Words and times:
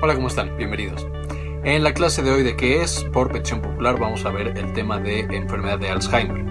Hola, 0.00 0.14
¿cómo 0.14 0.28
están? 0.28 0.56
Bienvenidos. 0.56 1.08
En 1.64 1.82
la 1.82 1.92
clase 1.92 2.22
de 2.22 2.30
hoy 2.30 2.44
de 2.44 2.56
qué 2.56 2.82
es, 2.82 3.04
por 3.12 3.32
petición 3.32 3.60
popular, 3.60 3.98
vamos 3.98 4.24
a 4.24 4.30
ver 4.30 4.56
el 4.56 4.72
tema 4.72 5.00
de 5.00 5.22
enfermedad 5.22 5.80
de 5.80 5.88
Alzheimer. 5.88 6.44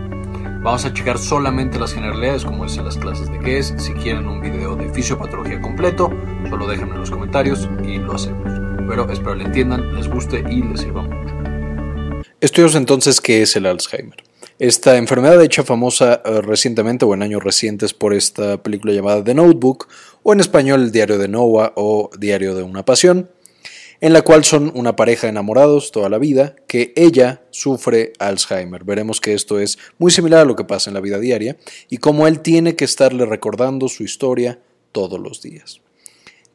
Vamos 0.61 0.83
a 0.83 0.93
checar 0.93 1.17
solamente 1.17 1.79
las 1.79 1.93
generalidades 1.93 2.43
como 2.43 2.65
es 2.65 2.75
en 2.75 2.83
las 2.83 2.97
clases 2.97 3.31
de 3.31 3.39
qué 3.39 3.59
es. 3.59 3.73
Si 3.77 3.93
quieren 3.93 4.27
un 4.27 4.41
video 4.41 4.75
de 4.75 4.89
fisiopatología 4.89 5.61
completo, 5.61 6.11
solo 6.49 6.67
déjenme 6.67 6.95
en 6.95 6.99
los 6.99 7.09
comentarios 7.09 7.69
y 7.85 7.99
lo 7.99 8.15
hacemos. 8.15 8.51
Pero 8.89 9.09
espero 9.09 9.35
le 9.35 9.45
entiendan, 9.45 9.95
les 9.95 10.09
guste 10.09 10.43
y 10.49 10.63
les 10.63 10.81
sirva 10.81 11.03
mucho. 11.03 12.23
Estudios 12.41 12.75
entonces 12.75 13.21
qué 13.21 13.43
es 13.43 13.55
el 13.55 13.65
Alzheimer. 13.65 14.21
Esta 14.59 14.97
enfermedad 14.97 15.41
hecha 15.41 15.63
famosa 15.63 16.21
eh, 16.25 16.41
recientemente 16.41 17.05
o 17.05 17.13
en 17.13 17.21
años 17.21 17.41
recientes 17.41 17.93
por 17.93 18.13
esta 18.13 18.61
película 18.61 18.91
llamada 18.91 19.23
The 19.23 19.35
Notebook 19.35 19.87
o 20.23 20.33
en 20.33 20.41
español 20.41 20.81
El 20.81 20.91
diario 20.91 21.17
de 21.17 21.29
Noah 21.29 21.71
o 21.75 22.09
Diario 22.19 22.55
de 22.55 22.63
una 22.63 22.83
pasión 22.83 23.29
en 24.01 24.13
la 24.13 24.21
cual 24.21 24.43
son 24.43 24.71
una 24.75 24.95
pareja 24.95 25.27
enamorados 25.27 25.91
toda 25.91 26.09
la 26.09 26.17
vida, 26.17 26.55
que 26.67 26.93
ella 26.95 27.41
sufre 27.49 28.13
Alzheimer. 28.19 28.83
Veremos 28.83 29.21
que 29.21 29.33
esto 29.33 29.59
es 29.59 29.77
muy 29.97 30.11
similar 30.11 30.41
a 30.41 30.45
lo 30.45 30.55
que 30.55 30.63
pasa 30.63 30.89
en 30.89 30.93
la 30.93 31.01
vida 31.01 31.19
diaria 31.19 31.57
y 31.89 31.97
cómo 31.97 32.27
él 32.27 32.41
tiene 32.41 32.75
que 32.75 32.85
estarle 32.85 33.25
recordando 33.25 33.87
su 33.87 34.03
historia 34.03 34.59
todos 34.91 35.19
los 35.19 35.41
días. 35.41 35.81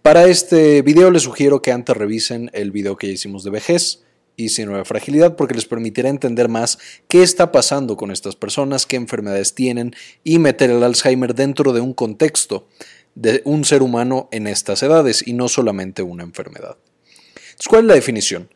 Para 0.03 0.25
este 0.27 0.83
video 0.83 1.11
les 1.11 1.23
sugiero 1.23 1.63
que 1.63 1.73
antes 1.73 1.97
revisen 1.97 2.51
el 2.53 2.71
video 2.71 2.97
que 2.97 3.07
ya 3.07 3.13
hicimos 3.13 3.45
de 3.45 3.51
vejez 3.51 4.03
y 4.37 4.49
síndrome 4.49 4.79
de 4.79 4.85
fragilidad 4.85 5.37
porque 5.37 5.55
les 5.55 5.67
permitirá 5.67 6.09
entender 6.09 6.49
más 6.49 6.79
qué 7.07 7.23
está 7.23 7.53
pasando 7.53 7.97
con 7.97 8.11
estas 8.11 8.35
personas, 8.35 8.87
qué 8.87 8.97
enfermedades 8.97 9.55
tienen 9.55 9.95
y 10.25 10.39
meter 10.39 10.71
el 10.71 10.83
Alzheimer 10.83 11.35
dentro 11.35 11.73
de 11.73 11.81
un 11.81 11.93
contexto 11.93 12.67
de 13.15 13.43
un 13.45 13.65
ser 13.65 13.83
humano 13.83 14.29
en 14.33 14.47
estas 14.47 14.83
edades 14.83 15.27
y 15.27 15.35
no 15.35 15.49
solamente 15.49 16.03
una 16.03 16.23
enfermedad. 16.23 16.77
¿Cuál 17.69 17.83
es 17.83 17.89
la 17.89 17.95
definición? 17.95 18.49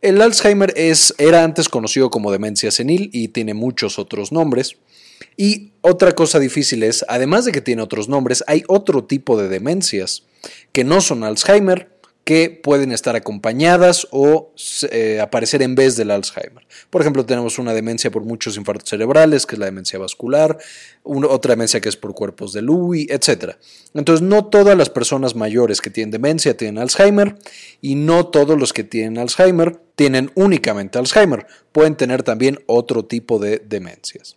El 0.00 0.22
Alzheimer 0.22 0.72
es, 0.76 1.14
era 1.18 1.42
antes 1.42 1.68
conocido 1.68 2.10
como 2.10 2.30
demencia 2.30 2.70
senil 2.70 3.10
y 3.12 3.28
tiene 3.28 3.54
muchos 3.54 3.98
otros 3.98 4.30
nombres. 4.30 4.78
Y 5.36 5.72
otra 5.80 6.12
cosa 6.12 6.38
difícil 6.38 6.82
es, 6.82 7.04
además 7.08 7.44
de 7.44 7.52
que 7.52 7.60
tiene 7.60 7.82
otros 7.82 8.08
nombres, 8.08 8.44
hay 8.46 8.62
otro 8.68 9.04
tipo 9.04 9.36
de 9.36 9.48
demencias 9.48 10.24
que 10.72 10.84
no 10.84 11.00
son 11.00 11.24
Alzheimer, 11.24 11.97
que 12.28 12.50
pueden 12.50 12.92
estar 12.92 13.16
acompañadas 13.16 14.06
o 14.10 14.52
eh, 14.90 15.18
aparecer 15.18 15.62
en 15.62 15.74
vez 15.74 15.96
del 15.96 16.10
Alzheimer. 16.10 16.66
Por 16.90 17.00
ejemplo, 17.00 17.24
tenemos 17.24 17.58
una 17.58 17.72
demencia 17.72 18.10
por 18.10 18.22
muchos 18.22 18.58
infartos 18.58 18.90
cerebrales, 18.90 19.46
que 19.46 19.54
es 19.54 19.58
la 19.58 19.64
demencia 19.64 19.98
vascular, 19.98 20.58
otra 21.04 21.52
demencia 21.52 21.80
que 21.80 21.88
es 21.88 21.96
por 21.96 22.12
cuerpos 22.12 22.52
de 22.52 22.60
Lewy, 22.60 23.06
etc. 23.08 23.54
Entonces, 23.94 24.20
no 24.20 24.44
todas 24.44 24.76
las 24.76 24.90
personas 24.90 25.36
mayores 25.36 25.80
que 25.80 25.88
tienen 25.88 26.10
demencia 26.10 26.54
tienen 26.54 26.76
Alzheimer 26.76 27.38
y 27.80 27.94
no 27.94 28.26
todos 28.26 28.60
los 28.60 28.74
que 28.74 28.84
tienen 28.84 29.16
Alzheimer 29.16 29.80
tienen 29.96 30.30
únicamente 30.34 30.98
Alzheimer. 30.98 31.46
Pueden 31.72 31.96
tener 31.96 32.24
también 32.24 32.58
otro 32.66 33.06
tipo 33.06 33.38
de 33.38 33.56
demencias. 33.66 34.36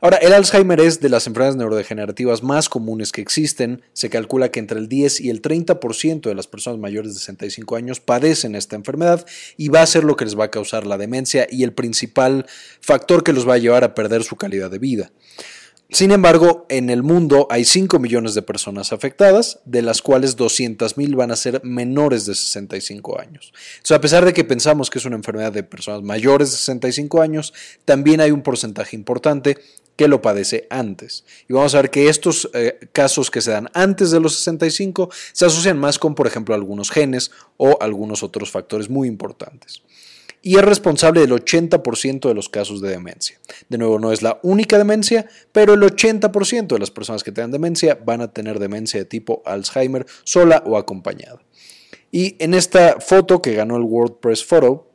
Ahora, 0.00 0.18
el 0.18 0.32
Alzheimer 0.32 0.78
es 0.80 1.00
de 1.00 1.08
las 1.08 1.26
enfermedades 1.26 1.56
neurodegenerativas 1.56 2.42
más 2.42 2.68
comunes 2.68 3.12
que 3.12 3.22
existen. 3.22 3.82
Se 3.94 4.10
calcula 4.10 4.50
que 4.50 4.60
entre 4.60 4.78
el 4.78 4.88
10 4.88 5.22
y 5.22 5.30
el 5.30 5.40
30% 5.40 6.20
de 6.20 6.34
las 6.34 6.46
personas 6.46 6.78
mayores 6.78 7.14
de 7.14 7.20
65 7.20 7.76
años 7.76 8.00
padecen 8.00 8.54
esta 8.54 8.76
enfermedad 8.76 9.24
y 9.56 9.68
va 9.68 9.82
a 9.82 9.86
ser 9.86 10.04
lo 10.04 10.16
que 10.16 10.26
les 10.26 10.38
va 10.38 10.44
a 10.44 10.50
causar 10.50 10.86
la 10.86 10.98
demencia 10.98 11.46
y 11.50 11.64
el 11.64 11.72
principal 11.72 12.46
factor 12.80 13.24
que 13.24 13.32
los 13.32 13.48
va 13.48 13.54
a 13.54 13.58
llevar 13.58 13.84
a 13.84 13.94
perder 13.94 14.22
su 14.22 14.36
calidad 14.36 14.70
de 14.70 14.78
vida. 14.78 15.12
Sin 15.90 16.10
embargo, 16.10 16.66
en 16.68 16.90
el 16.90 17.04
mundo 17.04 17.46
hay 17.48 17.64
5 17.64 18.00
millones 18.00 18.34
de 18.34 18.42
personas 18.42 18.92
afectadas, 18.92 19.60
de 19.64 19.82
las 19.82 20.02
cuales 20.02 20.36
200.000 20.36 21.14
van 21.14 21.30
a 21.30 21.36
ser 21.36 21.60
menores 21.62 22.26
de 22.26 22.34
65 22.34 23.20
años. 23.20 23.52
a 23.90 24.00
pesar 24.00 24.24
de 24.24 24.32
que 24.32 24.42
pensamos 24.42 24.90
que 24.90 24.98
es 24.98 25.04
una 25.04 25.14
enfermedad 25.14 25.52
de 25.52 25.62
personas 25.62 26.02
mayores 26.02 26.50
de 26.50 26.56
65 26.56 27.22
años, 27.22 27.54
también 27.84 28.20
hay 28.20 28.32
un 28.32 28.42
porcentaje 28.42 28.96
importante 28.96 29.58
que 29.94 30.08
lo 30.08 30.20
padece 30.20 30.66
antes. 30.70 31.24
Y 31.48 31.52
vamos 31.52 31.74
a 31.74 31.82
ver 31.82 31.90
que 31.90 32.08
estos 32.08 32.50
eh, 32.52 32.88
casos 32.92 33.30
que 33.30 33.40
se 33.40 33.52
dan 33.52 33.70
antes 33.72 34.10
de 34.10 34.18
los 34.18 34.36
65 34.36 35.08
se 35.32 35.46
asocian 35.46 35.78
más 35.78 36.00
con, 36.00 36.16
por 36.16 36.26
ejemplo, 36.26 36.54
algunos 36.54 36.90
genes 36.90 37.30
o 37.56 37.78
algunos 37.80 38.24
otros 38.24 38.50
factores 38.50 38.90
muy 38.90 39.06
importantes. 39.06 39.82
Y 40.42 40.56
es 40.56 40.62
responsable 40.62 41.20
del 41.20 41.32
80% 41.32 42.28
de 42.28 42.34
los 42.34 42.48
casos 42.48 42.80
de 42.80 42.90
demencia. 42.90 43.38
De 43.68 43.78
nuevo, 43.78 43.98
no 43.98 44.12
es 44.12 44.22
la 44.22 44.38
única 44.42 44.78
demencia, 44.78 45.26
pero 45.52 45.74
el 45.74 45.80
80% 45.80 46.66
de 46.66 46.78
las 46.78 46.90
personas 46.90 47.24
que 47.24 47.32
tengan 47.32 47.50
demencia 47.50 47.98
van 48.04 48.20
a 48.20 48.32
tener 48.32 48.58
demencia 48.58 49.00
de 49.00 49.06
tipo 49.06 49.42
Alzheimer 49.44 50.06
sola 50.24 50.62
o 50.66 50.76
acompañada. 50.76 51.40
Y 52.12 52.36
en 52.38 52.54
esta 52.54 53.00
foto 53.00 53.42
que 53.42 53.54
ganó 53.54 53.76
el 53.76 53.82
World 53.82 54.20
Press 54.20 54.44
Photo, 54.44 54.90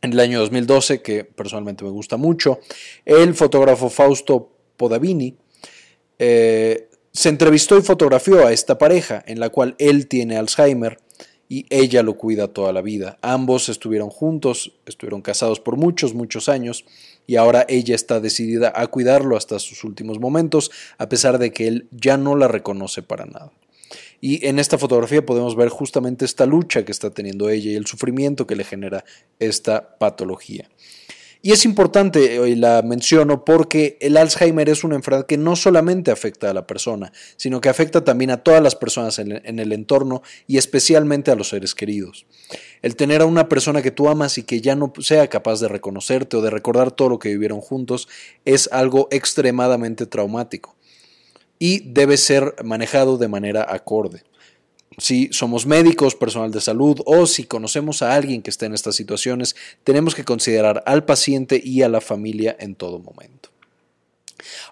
en 0.00 0.12
el 0.12 0.20
año 0.20 0.40
2012, 0.40 1.02
que 1.02 1.24
personalmente 1.24 1.84
me 1.84 1.90
gusta 1.90 2.16
mucho, 2.16 2.60
el 3.04 3.34
fotógrafo 3.34 3.90
Fausto 3.90 4.52
Podavini 4.76 5.36
eh, 6.18 6.88
se 7.12 7.28
entrevistó 7.28 7.78
y 7.78 7.82
fotografió 7.82 8.46
a 8.46 8.52
esta 8.52 8.76
pareja, 8.76 9.22
en 9.26 9.40
la 9.40 9.48
cual 9.48 9.76
él 9.78 10.08
tiene 10.08 10.36
Alzheimer 10.36 10.98
y 11.48 11.66
ella 11.70 12.02
lo 12.02 12.16
cuida 12.16 12.48
toda 12.48 12.72
la 12.72 12.82
vida. 12.82 13.18
Ambos 13.22 13.68
estuvieron 13.68 14.10
juntos, 14.10 14.72
estuvieron 14.86 15.22
casados 15.22 15.60
por 15.60 15.76
muchos, 15.76 16.14
muchos 16.14 16.48
años, 16.48 16.84
y 17.26 17.36
ahora 17.36 17.64
ella 17.68 17.94
está 17.94 18.20
decidida 18.20 18.72
a 18.74 18.86
cuidarlo 18.86 19.36
hasta 19.36 19.58
sus 19.58 19.84
últimos 19.84 20.20
momentos, 20.20 20.70
a 20.98 21.08
pesar 21.08 21.38
de 21.38 21.52
que 21.52 21.66
él 21.66 21.88
ya 21.90 22.16
no 22.16 22.36
la 22.36 22.48
reconoce 22.48 23.02
para 23.02 23.26
nada. 23.26 23.52
Y 24.20 24.46
en 24.46 24.58
esta 24.58 24.78
fotografía 24.78 25.26
podemos 25.26 25.54
ver 25.54 25.68
justamente 25.68 26.24
esta 26.24 26.46
lucha 26.46 26.84
que 26.84 26.92
está 26.92 27.10
teniendo 27.10 27.50
ella 27.50 27.70
y 27.70 27.74
el 27.74 27.86
sufrimiento 27.86 28.46
que 28.46 28.56
le 28.56 28.64
genera 28.64 29.04
esta 29.38 29.98
patología. 29.98 30.68
Y 31.46 31.52
es 31.52 31.66
importante, 31.66 32.38
hoy 32.38 32.54
la 32.54 32.80
menciono, 32.80 33.44
porque 33.44 33.98
el 34.00 34.16
Alzheimer 34.16 34.70
es 34.70 34.82
una 34.82 34.94
enfermedad 34.94 35.26
que 35.26 35.36
no 35.36 35.56
solamente 35.56 36.10
afecta 36.10 36.48
a 36.48 36.54
la 36.54 36.66
persona, 36.66 37.12
sino 37.36 37.60
que 37.60 37.68
afecta 37.68 38.02
también 38.02 38.30
a 38.30 38.38
todas 38.38 38.62
las 38.62 38.74
personas 38.74 39.18
en 39.18 39.58
el 39.58 39.72
entorno 39.72 40.22
y 40.46 40.56
especialmente 40.56 41.30
a 41.30 41.34
los 41.34 41.50
seres 41.50 41.74
queridos. 41.74 42.24
El 42.80 42.96
tener 42.96 43.20
a 43.20 43.26
una 43.26 43.50
persona 43.50 43.82
que 43.82 43.90
tú 43.90 44.08
amas 44.08 44.38
y 44.38 44.44
que 44.44 44.62
ya 44.62 44.74
no 44.74 44.90
sea 45.00 45.28
capaz 45.28 45.60
de 45.60 45.68
reconocerte 45.68 46.38
o 46.38 46.40
de 46.40 46.48
recordar 46.48 46.92
todo 46.92 47.10
lo 47.10 47.18
que 47.18 47.28
vivieron 47.28 47.60
juntos 47.60 48.08
es 48.46 48.70
algo 48.72 49.08
extremadamente 49.10 50.06
traumático 50.06 50.74
y 51.58 51.80
debe 51.92 52.16
ser 52.16 52.54
manejado 52.64 53.18
de 53.18 53.28
manera 53.28 53.66
acorde. 53.68 54.22
Si 54.98 55.28
somos 55.32 55.66
médicos, 55.66 56.14
personal 56.14 56.50
de 56.50 56.60
salud 56.60 57.00
o 57.06 57.26
si 57.26 57.44
conocemos 57.44 58.02
a 58.02 58.14
alguien 58.14 58.42
que 58.42 58.50
esté 58.50 58.66
en 58.66 58.74
estas 58.74 58.96
situaciones, 58.96 59.56
tenemos 59.82 60.14
que 60.14 60.24
considerar 60.24 60.82
al 60.86 61.04
paciente 61.04 61.60
y 61.62 61.82
a 61.82 61.88
la 61.88 62.00
familia 62.00 62.56
en 62.58 62.74
todo 62.74 62.98
momento. 62.98 63.50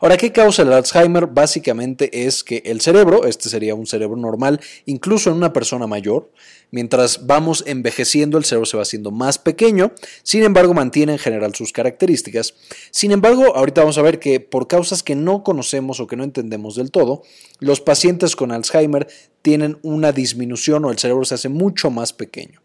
Ahora, 0.00 0.16
¿qué 0.16 0.32
causa 0.32 0.62
el 0.62 0.72
Alzheimer? 0.72 1.26
Básicamente 1.26 2.26
es 2.26 2.44
que 2.44 2.62
el 2.66 2.80
cerebro, 2.80 3.24
este 3.24 3.48
sería 3.48 3.74
un 3.74 3.86
cerebro 3.86 4.16
normal, 4.16 4.60
incluso 4.86 5.30
en 5.30 5.36
una 5.36 5.52
persona 5.52 5.86
mayor, 5.86 6.30
mientras 6.72 7.26
vamos 7.26 7.62
envejeciendo 7.68 8.38
el 8.38 8.44
cerebro 8.44 8.66
se 8.66 8.76
va 8.76 8.82
haciendo 8.82 9.12
más 9.12 9.38
pequeño, 9.38 9.92
sin 10.24 10.42
embargo 10.42 10.74
mantiene 10.74 11.12
en 11.12 11.18
general 11.20 11.54
sus 11.54 11.70
características. 11.72 12.54
Sin 12.90 13.12
embargo, 13.12 13.54
ahorita 13.54 13.82
vamos 13.82 13.98
a 13.98 14.02
ver 14.02 14.18
que 14.18 14.40
por 14.40 14.66
causas 14.66 15.04
que 15.04 15.14
no 15.14 15.44
conocemos 15.44 16.00
o 16.00 16.08
que 16.08 16.16
no 16.16 16.24
entendemos 16.24 16.74
del 16.74 16.90
todo, 16.90 17.22
los 17.60 17.80
pacientes 17.80 18.34
con 18.34 18.50
Alzheimer 18.50 19.06
tienen 19.42 19.78
una 19.82 20.10
disminución 20.10 20.84
o 20.84 20.90
el 20.90 20.98
cerebro 20.98 21.24
se 21.24 21.36
hace 21.36 21.48
mucho 21.48 21.90
más 21.90 22.12
pequeño. 22.12 22.60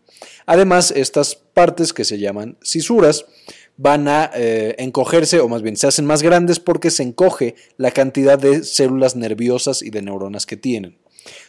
Además, 0.48 0.92
estas 0.96 1.36
partes 1.36 1.94
que 1.94 2.06
se 2.06 2.18
llaman 2.18 2.58
cisuras, 2.64 3.26
van 3.78 4.08
a 4.08 4.32
eh, 4.34 4.76
encogerse 4.80 5.40
o 5.40 5.48
más 5.48 5.62
bien 5.62 5.78
se 5.78 5.86
hacen 5.86 6.06
más 6.06 6.24
grandes 6.24 6.60
porque 6.60 6.90
se 6.90 7.04
encoge 7.04 7.56
la 7.78 7.92
cantidad 7.92 8.38
de 8.40 8.64
células 8.64 9.16
nerviosas 9.16 9.84
y 9.84 9.92
de 9.92 10.02
neuronas 10.02 10.48
que 10.48 10.58
tienen. 10.58 10.98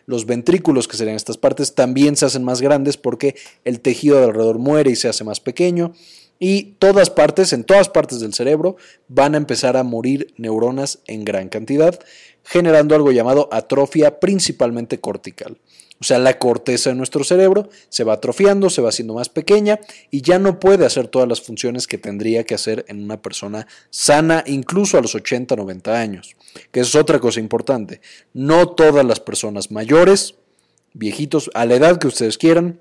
Los 0.06 0.26
ventrículos, 0.26 0.88
que 0.88 0.96
serían 0.96 1.16
estas 1.16 1.38
partes, 1.38 1.74
también 1.74 2.16
se 2.16 2.26
hacen 2.26 2.44
más 2.44 2.60
grandes 2.60 2.96
porque 2.96 3.36
el 3.64 3.80
tejido 3.80 4.18
de 4.18 4.24
alrededor 4.24 4.58
muere 4.58 4.90
y 4.90 4.96
se 4.96 5.08
hace 5.08 5.24
más 5.24 5.40
pequeño. 5.40 5.92
Y 6.38 6.74
todas 6.78 7.10
partes, 7.10 7.52
en 7.52 7.64
todas 7.64 7.88
partes 7.88 8.20
del 8.20 8.32
cerebro, 8.32 8.76
van 9.08 9.34
a 9.34 9.38
empezar 9.38 9.76
a 9.76 9.82
morir 9.82 10.32
neuronas 10.36 11.00
en 11.06 11.24
gran 11.24 11.48
cantidad, 11.48 11.98
generando 12.44 12.94
algo 12.94 13.10
llamado 13.10 13.48
atrofia 13.50 14.20
principalmente 14.20 15.00
cortical. 15.00 15.58
O 16.00 16.04
sea, 16.04 16.18
la 16.18 16.38
corteza 16.38 16.90
de 16.90 16.96
nuestro 16.96 17.24
cerebro 17.24 17.68
se 17.88 18.04
va 18.04 18.14
atrofiando, 18.14 18.70
se 18.70 18.80
va 18.80 18.90
haciendo 18.90 19.14
más 19.14 19.28
pequeña 19.28 19.80
y 20.10 20.22
ya 20.22 20.38
no 20.38 20.60
puede 20.60 20.86
hacer 20.86 21.08
todas 21.08 21.28
las 21.28 21.40
funciones 21.40 21.86
que 21.86 21.98
tendría 21.98 22.44
que 22.44 22.54
hacer 22.54 22.84
en 22.88 23.02
una 23.02 23.20
persona 23.20 23.66
sana, 23.90 24.44
incluso 24.46 24.96
a 24.96 25.00
los 25.00 25.14
80, 25.14 25.56
90 25.56 25.98
años. 25.98 26.36
Que 26.70 26.80
es 26.80 26.94
otra 26.94 27.18
cosa 27.18 27.40
importante. 27.40 28.00
No 28.32 28.68
todas 28.68 29.04
las 29.04 29.18
personas 29.18 29.70
mayores, 29.70 30.36
viejitos, 30.94 31.50
a 31.54 31.66
la 31.66 31.74
edad 31.74 31.98
que 31.98 32.06
ustedes 32.06 32.38
quieran, 32.38 32.80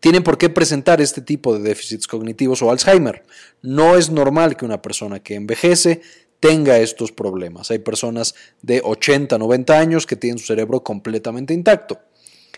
tienen 0.00 0.22
por 0.22 0.38
qué 0.38 0.50
presentar 0.50 1.00
este 1.00 1.22
tipo 1.22 1.54
de 1.54 1.60
déficits 1.60 2.06
cognitivos 2.06 2.62
o 2.62 2.70
Alzheimer. 2.70 3.24
No 3.62 3.96
es 3.96 4.10
normal 4.10 4.56
que 4.56 4.64
una 4.64 4.82
persona 4.82 5.20
que 5.20 5.34
envejece 5.34 6.02
tenga 6.40 6.78
estos 6.78 7.12
problemas. 7.12 7.70
Hay 7.70 7.78
personas 7.78 8.34
de 8.62 8.80
80, 8.84 9.38
90 9.38 9.78
años 9.78 10.06
que 10.06 10.16
tienen 10.16 10.38
su 10.38 10.46
cerebro 10.46 10.82
completamente 10.82 11.54
intacto. 11.54 11.98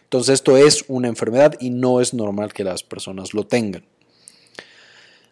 Entonces 0.02 0.34
esto 0.34 0.56
es 0.56 0.84
una 0.88 1.08
enfermedad 1.08 1.54
y 1.60 1.70
no 1.70 2.00
es 2.00 2.14
normal 2.14 2.52
que 2.52 2.64
las 2.64 2.82
personas 2.82 3.32
lo 3.32 3.46
tengan. 3.46 3.84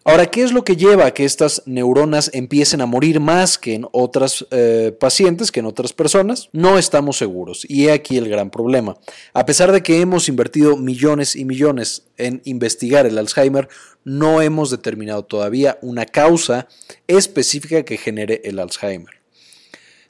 Ahora, 0.09 0.25
¿qué 0.25 0.43
es 0.43 0.53
lo 0.53 0.65
que 0.65 0.75
lleva 0.75 1.05
a 1.05 1.11
que 1.13 1.27
estas 1.27 1.63
neuronas 1.67 2.31
empiecen 2.33 2.81
a 2.81 2.87
morir 2.87 3.21
más 3.21 3.59
que 3.59 3.75
en 3.75 3.87
otras 3.93 4.47
eh, 4.51 4.97
pacientes, 4.99 5.53
que 5.53 5.61
en 5.61 5.67
otras 5.67 5.93
personas? 5.93 6.49
No 6.53 6.79
estamos 6.79 7.19
seguros 7.19 7.67
y 7.69 7.89
he 7.89 7.93
aquí 7.93 8.17
el 8.17 8.27
gran 8.27 8.49
problema. 8.49 8.97
A 9.35 9.45
pesar 9.45 9.71
de 9.71 9.83
que 9.83 10.01
hemos 10.01 10.31
invertido 10.31 10.79
millones 10.79 11.37
y 11.37 11.45
millones 11.45 12.07
en 12.17 12.41
investigar 12.47 13.05
el 13.05 13.19
Alzheimer, 13.19 13.69
no 14.03 14.41
hemos 14.41 14.71
determinado 14.71 15.27
todavía 15.27 15.79
una 15.83 16.07
causa 16.07 16.69
específica 17.07 17.83
que 17.83 17.99
genere 17.99 18.41
el 18.45 18.61
Alzheimer. 18.61 19.21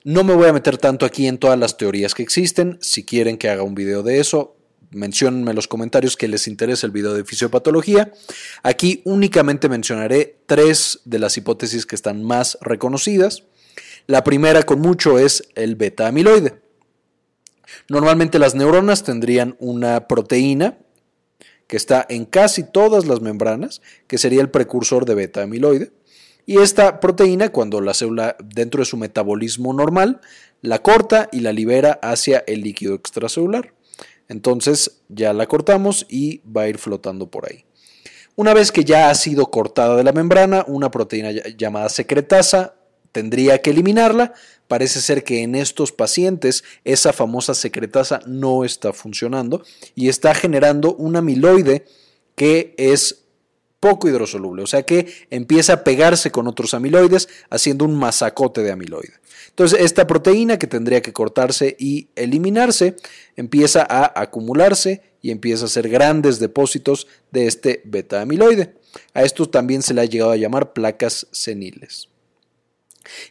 No 0.04 0.22
me 0.22 0.36
voy 0.36 0.46
a 0.46 0.52
meter 0.52 0.78
tanto 0.78 1.06
aquí 1.06 1.26
en 1.26 1.38
todas 1.38 1.58
las 1.58 1.76
teorías 1.76 2.14
que 2.14 2.22
existen. 2.22 2.78
Si 2.80 3.02
quieren 3.02 3.36
que 3.36 3.48
haga 3.48 3.64
un 3.64 3.74
video 3.74 4.04
de 4.04 4.20
eso, 4.20 4.57
menciónenme 4.90 5.50
en 5.50 5.56
los 5.56 5.68
comentarios 5.68 6.16
que 6.16 6.28
les 6.28 6.48
interesa 6.48 6.86
el 6.86 6.92
video 6.92 7.14
de 7.14 7.24
fisiopatología. 7.24 8.12
Aquí 8.62 9.02
únicamente 9.04 9.68
mencionaré 9.68 10.40
tres 10.46 11.00
de 11.04 11.18
las 11.18 11.36
hipótesis 11.36 11.86
que 11.86 11.94
están 11.94 12.22
más 12.22 12.58
reconocidas. 12.60 13.44
La 14.06 14.24
primera 14.24 14.62
con 14.62 14.80
mucho 14.80 15.18
es 15.18 15.44
el 15.54 15.76
beta 15.76 16.08
amiloide. 16.08 16.60
Normalmente 17.88 18.38
las 18.38 18.54
neuronas 18.54 19.04
tendrían 19.04 19.56
una 19.58 20.08
proteína 20.08 20.78
que 21.66 21.76
está 21.76 22.06
en 22.08 22.24
casi 22.24 22.64
todas 22.64 23.06
las 23.06 23.20
membranas, 23.20 23.82
que 24.06 24.18
sería 24.18 24.40
el 24.40 24.50
precursor 24.50 25.04
de 25.04 25.14
beta 25.14 25.42
amiloide. 25.42 25.92
Y 26.46 26.58
esta 26.60 26.98
proteína, 26.98 27.50
cuando 27.50 27.82
la 27.82 27.92
célula 27.92 28.36
dentro 28.42 28.80
de 28.80 28.86
su 28.86 28.96
metabolismo 28.96 29.74
normal, 29.74 30.22
la 30.62 30.78
corta 30.80 31.28
y 31.30 31.40
la 31.40 31.52
libera 31.52 32.00
hacia 32.02 32.42
el 32.46 32.62
líquido 32.62 32.94
extracelular. 32.94 33.74
Entonces 34.28 35.00
ya 35.08 35.32
la 35.32 35.46
cortamos 35.46 36.06
y 36.08 36.42
va 36.44 36.62
a 36.62 36.68
ir 36.68 36.78
flotando 36.78 37.30
por 37.30 37.50
ahí. 37.50 37.64
Una 38.36 38.54
vez 38.54 38.70
que 38.70 38.84
ya 38.84 39.10
ha 39.10 39.14
sido 39.14 39.50
cortada 39.50 39.96
de 39.96 40.04
la 40.04 40.12
membrana, 40.12 40.64
una 40.68 40.90
proteína 40.90 41.32
llamada 41.56 41.88
secretasa 41.88 42.76
tendría 43.10 43.60
que 43.62 43.70
eliminarla. 43.70 44.34
Parece 44.68 45.00
ser 45.00 45.24
que 45.24 45.42
en 45.42 45.54
estos 45.54 45.92
pacientes 45.92 46.62
esa 46.84 47.12
famosa 47.12 47.54
secretasa 47.54 48.20
no 48.26 48.64
está 48.64 48.92
funcionando 48.92 49.64
y 49.94 50.08
está 50.08 50.34
generando 50.34 50.94
un 50.94 51.16
amiloide 51.16 51.86
que 52.36 52.74
es 52.76 53.24
poco 53.80 54.08
hidrosoluble, 54.08 54.62
o 54.62 54.66
sea 54.66 54.82
que 54.82 55.06
empieza 55.30 55.72
a 55.72 55.84
pegarse 55.84 56.30
con 56.30 56.48
otros 56.48 56.74
amiloides 56.74 57.28
haciendo 57.50 57.84
un 57.84 57.94
masacote 57.94 58.62
de 58.62 58.72
amiloide. 58.72 59.14
Entonces 59.50 59.80
esta 59.80 60.06
proteína 60.06 60.58
que 60.58 60.66
tendría 60.66 61.02
que 61.02 61.12
cortarse 61.12 61.76
y 61.78 62.08
eliminarse 62.16 62.96
empieza 63.36 63.86
a 63.88 64.20
acumularse 64.20 65.02
y 65.22 65.30
empieza 65.30 65.64
a 65.64 65.66
hacer 65.66 65.88
grandes 65.88 66.38
depósitos 66.38 67.06
de 67.30 67.46
este 67.46 67.82
beta 67.84 68.20
amiloide. 68.20 68.74
A 69.14 69.22
esto 69.22 69.48
también 69.48 69.82
se 69.82 69.94
le 69.94 70.00
ha 70.00 70.06
llegado 70.06 70.32
a 70.32 70.36
llamar 70.36 70.72
placas 70.72 71.26
seniles. 71.32 72.08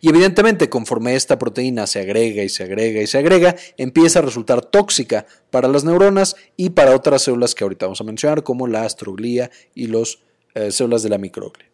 Y 0.02 0.10
evidentemente, 0.10 0.70
conforme 0.70 1.16
esta 1.16 1.38
proteína 1.38 1.88
se 1.88 2.00
agrega 2.00 2.44
y 2.44 2.50
se 2.50 2.64
agrega 2.64 3.02
y 3.02 3.08
se 3.08 3.18
agrega, 3.18 3.56
empieza 3.78 4.20
a 4.20 4.24
resultar 4.24 4.66
tóxica 4.66 5.26
para 5.52 5.68
las 5.68 5.84
neuronas 5.84 6.36
y 6.56 6.72
para 6.72 6.96
otras 6.96 7.24
células 7.24 7.54
que 7.54 7.64
ahorita 7.64 7.86
vamos 7.86 8.02
a 8.02 8.06
mencionar, 8.06 8.44
como 8.44 8.68
la 8.68 8.84
astroglía 8.84 9.52
y 9.76 9.88
los 9.88 10.24
eh, 10.58 10.72
células 10.72 11.04
de 11.04 11.10
la 11.10 11.18
microglia. 11.18 11.70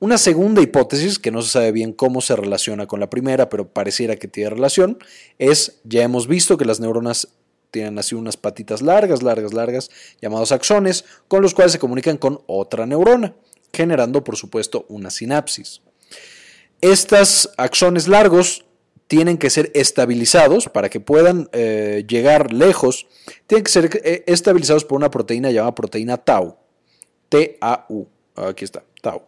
Una 0.00 0.18
segunda 0.18 0.60
hipótesis, 0.60 1.18
que 1.18 1.30
no 1.30 1.40
se 1.40 1.50
sabe 1.50 1.72
bien 1.72 1.92
cómo 1.92 2.20
se 2.20 2.36
relaciona 2.36 2.86
con 2.86 3.00
la 3.00 3.08
primera, 3.08 3.48
pero 3.48 3.72
pareciera 3.72 4.16
que 4.16 4.28
tiene 4.28 4.50
relación, 4.50 4.98
es, 5.38 5.80
ya 5.84 6.02
hemos 6.02 6.26
visto 6.26 6.58
que 6.58 6.64
las 6.64 6.80
neuronas 6.80 7.28
tienen 7.70 7.98
así 7.98 8.14
unas 8.14 8.36
patitas 8.36 8.82
largas, 8.82 9.22
largas, 9.22 9.52
largas, 9.52 9.90
llamados 10.20 10.52
axones, 10.52 11.04
con 11.26 11.42
los 11.42 11.54
cuales 11.54 11.72
se 11.72 11.78
comunican 11.78 12.18
con 12.18 12.40
otra 12.46 12.86
neurona, 12.86 13.34
generando 13.72 14.22
por 14.22 14.36
supuesto 14.36 14.84
una 14.88 15.10
sinapsis. 15.10 15.80
Estos 16.80 17.50
axones 17.56 18.06
largos 18.06 18.64
tienen 19.06 19.38
que 19.38 19.50
ser 19.50 19.70
estabilizados 19.74 20.68
para 20.68 20.88
que 20.88 21.00
puedan 21.00 21.48
eh, 21.52 22.04
llegar 22.08 22.52
lejos, 22.52 23.06
tienen 23.46 23.64
que 23.64 23.70
ser 23.70 24.00
eh, 24.04 24.24
estabilizados 24.26 24.84
por 24.84 24.96
una 24.96 25.10
proteína 25.10 25.50
llamada 25.50 25.74
proteína 25.74 26.16
tau. 26.16 26.58
T-A-U. 27.28 28.06
Aquí 28.36 28.64
está, 28.64 28.84
tau. 29.00 29.22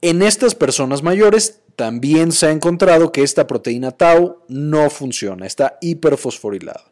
En 0.00 0.22
estas 0.22 0.54
personas 0.54 1.02
mayores 1.02 1.60
también 1.76 2.32
se 2.32 2.46
ha 2.46 2.50
encontrado 2.50 3.12
que 3.12 3.22
esta 3.22 3.46
proteína 3.46 3.92
tau 3.92 4.42
no 4.48 4.90
funciona, 4.90 5.46
está 5.46 5.78
hiperfosforilada. 5.80 6.84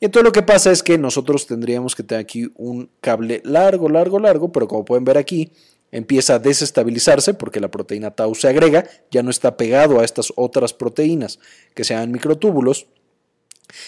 Entonces 0.00 0.24
lo 0.24 0.32
que 0.32 0.42
pasa 0.42 0.70
es 0.70 0.82
que 0.82 0.98
nosotros 0.98 1.46
tendríamos 1.46 1.94
que 1.94 2.02
tener 2.02 2.22
aquí 2.22 2.50
un 2.56 2.90
cable 3.00 3.40
largo, 3.44 3.88
largo, 3.88 4.18
largo, 4.18 4.52
pero 4.52 4.68
como 4.68 4.84
pueden 4.84 5.04
ver 5.04 5.18
aquí, 5.18 5.52
empieza 5.90 6.34
a 6.34 6.38
desestabilizarse 6.38 7.34
porque 7.34 7.60
la 7.60 7.70
proteína 7.70 8.10
tau 8.10 8.34
se 8.34 8.48
agrega, 8.48 8.88
ya 9.10 9.22
no 9.22 9.30
está 9.30 9.56
pegado 9.56 10.00
a 10.00 10.04
estas 10.04 10.32
otras 10.36 10.72
proteínas 10.74 11.38
que 11.74 11.84
se 11.84 11.94
llaman 11.94 12.12
microtúbulos, 12.12 12.86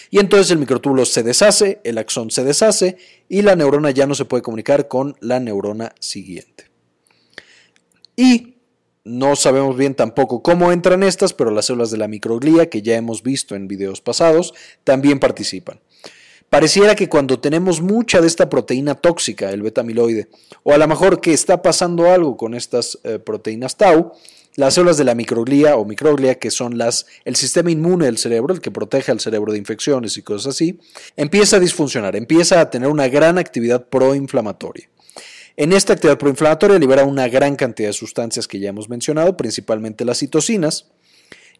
y 0.09 0.19
entonces 0.19 0.51
el 0.51 0.59
microtúbulo 0.59 1.05
se 1.05 1.23
deshace, 1.23 1.81
el 1.83 1.97
axón 1.97 2.31
se 2.31 2.43
deshace 2.43 2.97
y 3.27 3.41
la 3.41 3.55
neurona 3.55 3.91
ya 3.91 4.07
no 4.07 4.15
se 4.15 4.25
puede 4.25 4.43
comunicar 4.43 4.87
con 4.87 5.15
la 5.19 5.39
neurona 5.39 5.93
siguiente. 5.99 6.69
Y 8.15 8.55
no 9.05 9.35
sabemos 9.35 9.77
bien 9.77 9.95
tampoco 9.95 10.43
cómo 10.43 10.71
entran 10.71 11.03
estas, 11.03 11.33
pero 11.33 11.51
las 11.51 11.65
células 11.65 11.91
de 11.91 11.97
la 11.97 12.07
microglía, 12.07 12.69
que 12.69 12.81
ya 12.81 12.95
hemos 12.95 13.23
visto 13.23 13.55
en 13.55 13.67
videos 13.67 14.01
pasados, 14.01 14.53
también 14.83 15.19
participan. 15.19 15.79
Pareciera 16.49 16.95
que 16.95 17.07
cuando 17.07 17.39
tenemos 17.39 17.79
mucha 17.79 18.21
de 18.21 18.27
esta 18.27 18.49
proteína 18.49 18.95
tóxica, 18.95 19.51
el 19.51 19.61
beta-amiloide, 19.61 20.29
o 20.63 20.73
a 20.73 20.77
lo 20.77 20.87
mejor 20.87 21.21
que 21.21 21.31
está 21.31 21.61
pasando 21.61 22.11
algo 22.11 22.37
con 22.37 22.55
estas 22.55 22.99
eh, 23.03 23.19
proteínas 23.19 23.77
tau, 23.77 24.13
las 24.59 24.73
células 24.73 24.97
de 24.97 25.05
la 25.05 25.15
microglía 25.15 25.77
o 25.77 25.85
microglia, 25.85 26.35
que 26.35 26.51
son 26.51 26.77
las, 26.77 27.05
el 27.23 27.37
sistema 27.37 27.71
inmune 27.71 28.05
del 28.05 28.17
cerebro, 28.17 28.53
el 28.53 28.59
que 28.59 28.71
protege 28.71 29.09
al 29.09 29.21
cerebro 29.21 29.53
de 29.53 29.57
infecciones 29.57 30.17
y 30.17 30.21
cosas 30.21 30.53
así, 30.53 30.79
empieza 31.15 31.55
a 31.55 31.59
disfuncionar, 31.61 32.17
empieza 32.17 32.59
a 32.59 32.69
tener 32.69 32.89
una 32.89 33.07
gran 33.07 33.37
actividad 33.37 33.87
proinflamatoria. 33.87 34.89
En 35.55 35.71
esta 35.71 35.93
actividad 35.93 36.17
proinflamatoria 36.17 36.77
libera 36.77 37.05
una 37.05 37.29
gran 37.29 37.55
cantidad 37.55 37.87
de 37.87 37.93
sustancias 37.93 38.49
que 38.49 38.59
ya 38.59 38.67
hemos 38.67 38.89
mencionado, 38.89 39.37
principalmente 39.37 40.03
las 40.03 40.17
citocinas, 40.17 40.87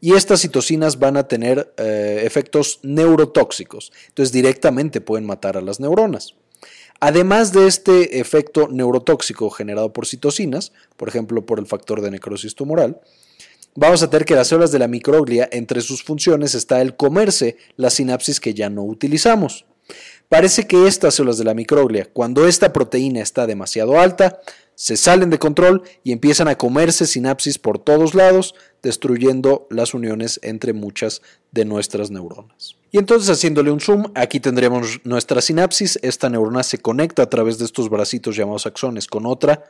y 0.02 0.16
estas 0.16 0.42
citocinas 0.42 1.00
van 1.00 1.16
a 1.16 1.30
tener 1.30 1.74
eh, 1.78 2.24
efectos 2.26 2.82
neurotóxicos, 2.84 3.94
entonces 4.10 4.34
directamente 4.34 5.00
pueden 5.00 5.26
matar 5.26 5.56
a 5.56 5.62
las 5.62 5.80
neuronas. 5.80 6.36
Además 7.00 7.54
de 7.54 7.68
este 7.68 8.20
efecto 8.20 8.68
neurotóxico 8.70 9.50
generado 9.50 9.94
por 9.94 10.06
citocinas, 10.06 10.74
por 10.98 11.08
ejemplo 11.08 11.46
por 11.46 11.60
el 11.60 11.66
factor 11.66 12.02
de 12.02 12.12
necrosis 12.12 12.56
tumoral, 12.56 13.00
vamos 13.76 14.04
a 14.04 14.10
tener 14.10 14.26
que 14.26 14.36
las 14.36 14.50
células 14.50 14.72
de 14.72 14.80
la 14.80 14.88
microglia, 14.90 15.48
entre 15.52 15.80
sus 15.82 16.04
funciones 16.04 16.56
está 16.56 16.82
el 16.82 16.98
comerse 16.98 17.58
la 17.78 17.90
sinapsis 17.90 18.40
que 18.42 18.54
ya 18.54 18.70
no 18.70 18.84
utilizamos. 18.84 19.66
Parece 20.28 20.68
que 20.68 20.88
estas 20.88 21.16
células 21.16 21.38
de 21.38 21.46
la 21.46 21.54
microglia, 21.54 22.06
cuando 22.12 22.48
esta 22.48 22.74
proteína 22.74 23.22
está 23.22 23.48
demasiado 23.48 24.00
alta, 24.00 24.42
se 24.76 24.96
salen 24.96 25.30
de 25.30 25.40
control 25.40 25.84
y 26.04 26.12
empiezan 26.12 26.48
a 26.48 26.58
comerse 26.58 27.08
sinapsis 27.08 27.58
por 27.58 27.80
todos 27.80 28.14
lados, 28.14 28.56
destruyendo 28.84 29.68
las 29.70 29.94
uniones 29.94 30.40
entre 30.44 30.74
muchas 30.74 31.22
de 31.52 31.66
nuestras 31.66 32.12
neuronas. 32.12 32.79
Y 32.92 32.98
entonces 32.98 33.30
haciéndole 33.30 33.72
un 33.72 33.80
zoom, 33.80 34.06
aquí 34.16 34.40
tendríamos 34.40 35.02
nuestra 35.04 35.42
sinapsis, 35.42 36.00
esta 36.02 36.30
neurona 36.30 36.64
se 36.64 36.80
conecta 36.80 37.24
a 37.24 37.30
través 37.30 37.60
de 37.60 37.66
estos 37.66 37.90
bracitos 37.90 38.36
llamados 38.36 38.66
axones 38.66 39.08
con 39.08 39.26
otra. 39.26 39.66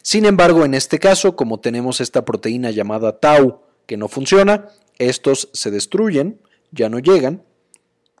Sin 0.00 0.24
embargo, 0.24 0.64
en 0.64 0.74
este 0.74 0.98
caso, 0.98 1.36
como 1.36 1.60
tenemos 1.60 2.00
esta 2.00 2.24
proteína 2.24 2.70
llamada 2.70 3.18
tau 3.20 3.60
que 3.86 3.96
no 3.96 4.08
funciona, 4.08 4.68
estos 4.98 5.50
se 5.52 5.70
destruyen, 5.70 6.40
ya 6.70 6.88
no 6.88 6.98
llegan, 6.98 7.42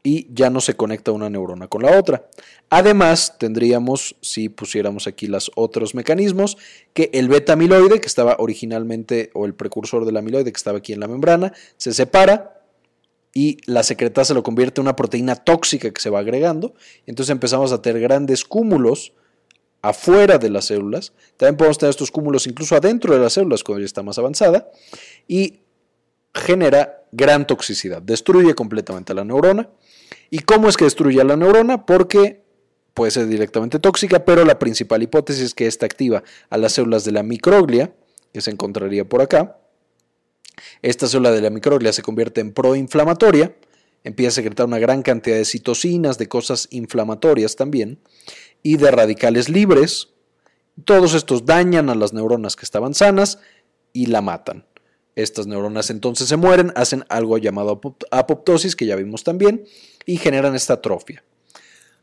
y 0.02 0.26
ya 0.34 0.50
no 0.50 0.60
se 0.60 0.74
conecta 0.74 1.12
una 1.12 1.30
neurona 1.30 1.68
con 1.68 1.82
la 1.82 1.96
otra. 1.98 2.28
Además, 2.70 3.36
tendríamos, 3.38 4.16
si 4.20 4.48
pusiéramos 4.48 5.06
aquí 5.06 5.26
los 5.26 5.52
otros 5.54 5.94
mecanismos, 5.94 6.58
que 6.92 7.10
el 7.12 7.28
beta 7.28 7.52
amiloide, 7.52 8.00
que 8.00 8.06
estaba 8.06 8.36
originalmente, 8.38 9.30
o 9.34 9.46
el 9.46 9.54
precursor 9.54 10.04
del 10.04 10.16
amiloide, 10.16 10.52
que 10.52 10.56
estaba 10.56 10.78
aquí 10.78 10.92
en 10.92 11.00
la 11.00 11.08
membrana, 11.08 11.52
se 11.76 11.92
separa 11.92 12.51
y 13.34 13.58
la 13.66 13.82
secretasa 13.82 14.34
lo 14.34 14.42
convierte 14.42 14.80
en 14.80 14.86
una 14.86 14.96
proteína 14.96 15.36
tóxica 15.36 15.90
que 15.90 16.00
se 16.00 16.10
va 16.10 16.20
agregando. 16.20 16.74
Entonces 17.06 17.30
empezamos 17.30 17.72
a 17.72 17.80
tener 17.80 18.00
grandes 18.00 18.44
cúmulos 18.44 19.12
afuera 19.80 20.38
de 20.38 20.50
las 20.50 20.66
células. 20.66 21.12
También 21.36 21.56
podemos 21.56 21.78
tener 21.78 21.90
estos 21.90 22.10
cúmulos 22.10 22.46
incluso 22.46 22.76
adentro 22.76 23.14
de 23.14 23.20
las 23.20 23.32
células 23.32 23.64
cuando 23.64 23.80
ya 23.80 23.86
está 23.86 24.02
más 24.02 24.18
avanzada. 24.18 24.70
Y 25.26 25.60
genera 26.34 27.04
gran 27.12 27.46
toxicidad, 27.46 28.00
destruye 28.02 28.54
completamente 28.54 29.12
a 29.12 29.14
la 29.14 29.24
neurona 29.24 29.68
¿Y 30.30 30.40
cómo 30.40 30.68
es 30.68 30.78
que 30.78 30.84
destruye 30.84 31.20
a 31.20 31.24
la 31.24 31.36
neurona? 31.36 31.84
Porque 31.84 32.42
puede 32.94 33.10
ser 33.10 33.26
directamente 33.26 33.78
tóxica, 33.78 34.24
pero 34.24 34.44
la 34.44 34.58
principal 34.58 35.02
hipótesis 35.02 35.42
es 35.42 35.54
que 35.54 35.66
esta 35.66 35.86
activa 35.86 36.22
a 36.50 36.56
las 36.56 36.72
células 36.72 37.04
de 37.04 37.12
la 37.12 37.22
microglia, 37.22 37.92
que 38.32 38.40
se 38.40 38.50
encontraría 38.50 39.06
por 39.06 39.20
acá. 39.20 39.58
Esta 40.82 41.06
célula 41.06 41.30
de 41.30 41.40
la 41.40 41.50
microglia 41.50 41.92
se 41.92 42.02
convierte 42.02 42.40
en 42.40 42.52
proinflamatoria 42.52 43.54
empieza 44.04 44.28
a 44.28 44.42
secretar 44.42 44.66
una 44.66 44.78
gran 44.78 45.02
cantidad 45.02 45.36
de 45.36 45.44
citocinas, 45.44 46.18
de 46.18 46.28
cosas 46.28 46.68
inflamatorias 46.70 47.56
también, 47.56 47.98
y 48.62 48.76
de 48.76 48.90
radicales 48.90 49.48
libres. 49.48 50.08
Todos 50.84 51.14
estos 51.14 51.44
dañan 51.44 51.90
a 51.90 51.94
las 51.94 52.12
neuronas 52.12 52.56
que 52.56 52.64
estaban 52.64 52.94
sanas 52.94 53.38
y 53.92 54.06
la 54.06 54.20
matan. 54.20 54.66
Estas 55.14 55.46
neuronas 55.46 55.90
entonces 55.90 56.28
se 56.28 56.36
mueren, 56.36 56.72
hacen 56.74 57.04
algo 57.08 57.36
llamado 57.38 57.80
apoptosis, 58.10 58.74
que 58.74 58.86
ya 58.86 58.96
vimos 58.96 59.24
también, 59.24 59.64
y 60.06 60.16
generan 60.16 60.54
esta 60.54 60.74
atrofia. 60.74 61.22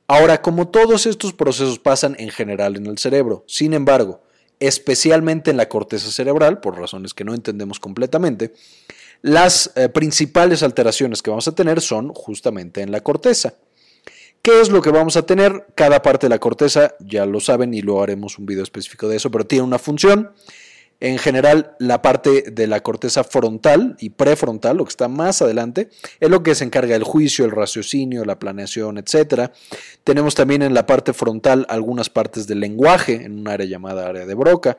Ahora, 0.07 0.41
como 0.41 0.67
todos 0.69 1.05
estos 1.05 1.33
procesos 1.33 1.79
pasan 1.79 2.15
en 2.19 2.29
general 2.29 2.75
en 2.77 2.85
el 2.85 2.97
cerebro, 2.97 3.43
sin 3.47 3.73
embargo, 3.73 4.23
especialmente 4.59 5.51
en 5.51 5.57
la 5.57 5.69
corteza 5.69 6.11
cerebral, 6.11 6.59
por 6.59 6.77
razones 6.77 7.13
que 7.13 7.23
no 7.23 7.33
entendemos 7.33 7.79
completamente, 7.79 8.53
las 9.21 9.71
eh, 9.75 9.89
principales 9.89 10.63
alteraciones 10.63 11.21
que 11.21 11.29
vamos 11.29 11.47
a 11.47 11.55
tener 11.55 11.81
son 11.81 12.13
justamente 12.13 12.81
en 12.81 12.91
la 12.91 13.01
corteza. 13.01 13.53
¿Qué 14.41 14.61
es 14.61 14.69
lo 14.69 14.81
que 14.81 14.91
vamos 14.91 15.17
a 15.17 15.25
tener? 15.25 15.67
Cada 15.75 16.01
parte 16.01 16.27
de 16.27 16.29
la 16.29 16.39
corteza, 16.39 16.95
ya 16.99 17.25
lo 17.25 17.41
saben 17.41 17.73
y 17.73 17.81
luego 17.81 18.03
haremos 18.03 18.39
un 18.39 18.45
video 18.45 18.63
específico 18.63 19.09
de 19.09 19.17
eso, 19.17 19.29
pero 19.29 19.45
tiene 19.45 19.65
una 19.65 19.79
función. 19.79 20.31
En 21.01 21.17
general, 21.17 21.75
la 21.79 22.01
parte 22.01 22.51
de 22.51 22.67
la 22.67 22.81
corteza 22.81 23.23
frontal 23.23 23.95
y 23.99 24.09
prefrontal, 24.09 24.77
lo 24.77 24.83
que 24.83 24.89
está 24.89 25.07
más 25.07 25.41
adelante, 25.41 25.89
es 26.19 26.29
lo 26.29 26.43
que 26.43 26.55
se 26.55 26.65
encarga 26.65 26.93
del 26.93 27.03
juicio, 27.03 27.45
el 27.45 27.51
raciocinio, 27.51 28.25
la 28.25 28.37
planeación, 28.37 28.97
etc. 28.97 29.51
Tenemos 30.03 30.35
también 30.35 30.61
en 30.61 30.73
la 30.73 30.85
parte 30.85 31.13
frontal 31.13 31.65
algunas 31.69 32.09
partes 32.09 32.47
del 32.47 32.59
lenguaje, 32.59 33.23
en 33.23 33.39
un 33.39 33.47
área 33.47 33.65
llamada 33.65 34.07
área 34.07 34.25
de 34.25 34.33
Broca. 34.33 34.77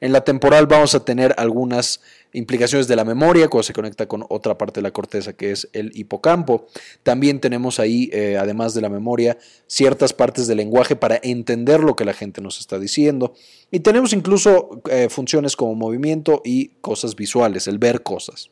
En 0.00 0.12
la 0.12 0.22
temporal 0.22 0.66
vamos 0.66 0.94
a 0.94 1.04
tener 1.04 1.34
algunas 1.38 2.00
implicaciones 2.32 2.86
de 2.86 2.94
la 2.94 3.04
memoria 3.04 3.48
cuando 3.48 3.64
se 3.64 3.72
conecta 3.72 4.06
con 4.06 4.24
otra 4.28 4.56
parte 4.56 4.78
de 4.78 4.82
la 4.82 4.92
corteza 4.92 5.32
que 5.32 5.50
es 5.50 5.68
el 5.72 5.90
hipocampo. 5.94 6.66
También 7.02 7.40
tenemos 7.40 7.80
ahí, 7.80 8.08
eh, 8.12 8.36
además 8.38 8.74
de 8.74 8.80
la 8.80 8.88
memoria, 8.88 9.38
ciertas 9.66 10.12
partes 10.12 10.46
del 10.46 10.58
lenguaje 10.58 10.94
para 10.94 11.18
entender 11.22 11.80
lo 11.80 11.96
que 11.96 12.04
la 12.04 12.12
gente 12.12 12.40
nos 12.40 12.60
está 12.60 12.78
diciendo. 12.78 13.34
Y 13.70 13.80
tenemos 13.80 14.12
incluso 14.12 14.82
eh, 14.90 15.08
funciones 15.10 15.56
como 15.56 15.74
movimiento 15.74 16.42
y 16.44 16.68
cosas 16.80 17.16
visuales, 17.16 17.66
el 17.66 17.78
ver 17.78 18.02
cosas. 18.02 18.50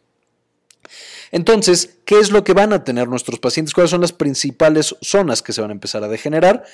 Entonces, 1.32 1.98
¿qué 2.04 2.18
es 2.18 2.30
lo 2.30 2.44
que 2.44 2.52
van 2.52 2.72
a 2.72 2.84
tener 2.84 3.08
nuestros 3.08 3.38
pacientes? 3.38 3.74
¿Cuáles 3.74 3.90
son 3.90 4.00
las 4.00 4.12
principales 4.12 4.96
zonas 5.00 5.42
que 5.42 5.52
se 5.52 5.60
van 5.60 5.70
a 5.70 5.74
empezar 5.74 6.02
a 6.04 6.08
degenerar? 6.08 6.64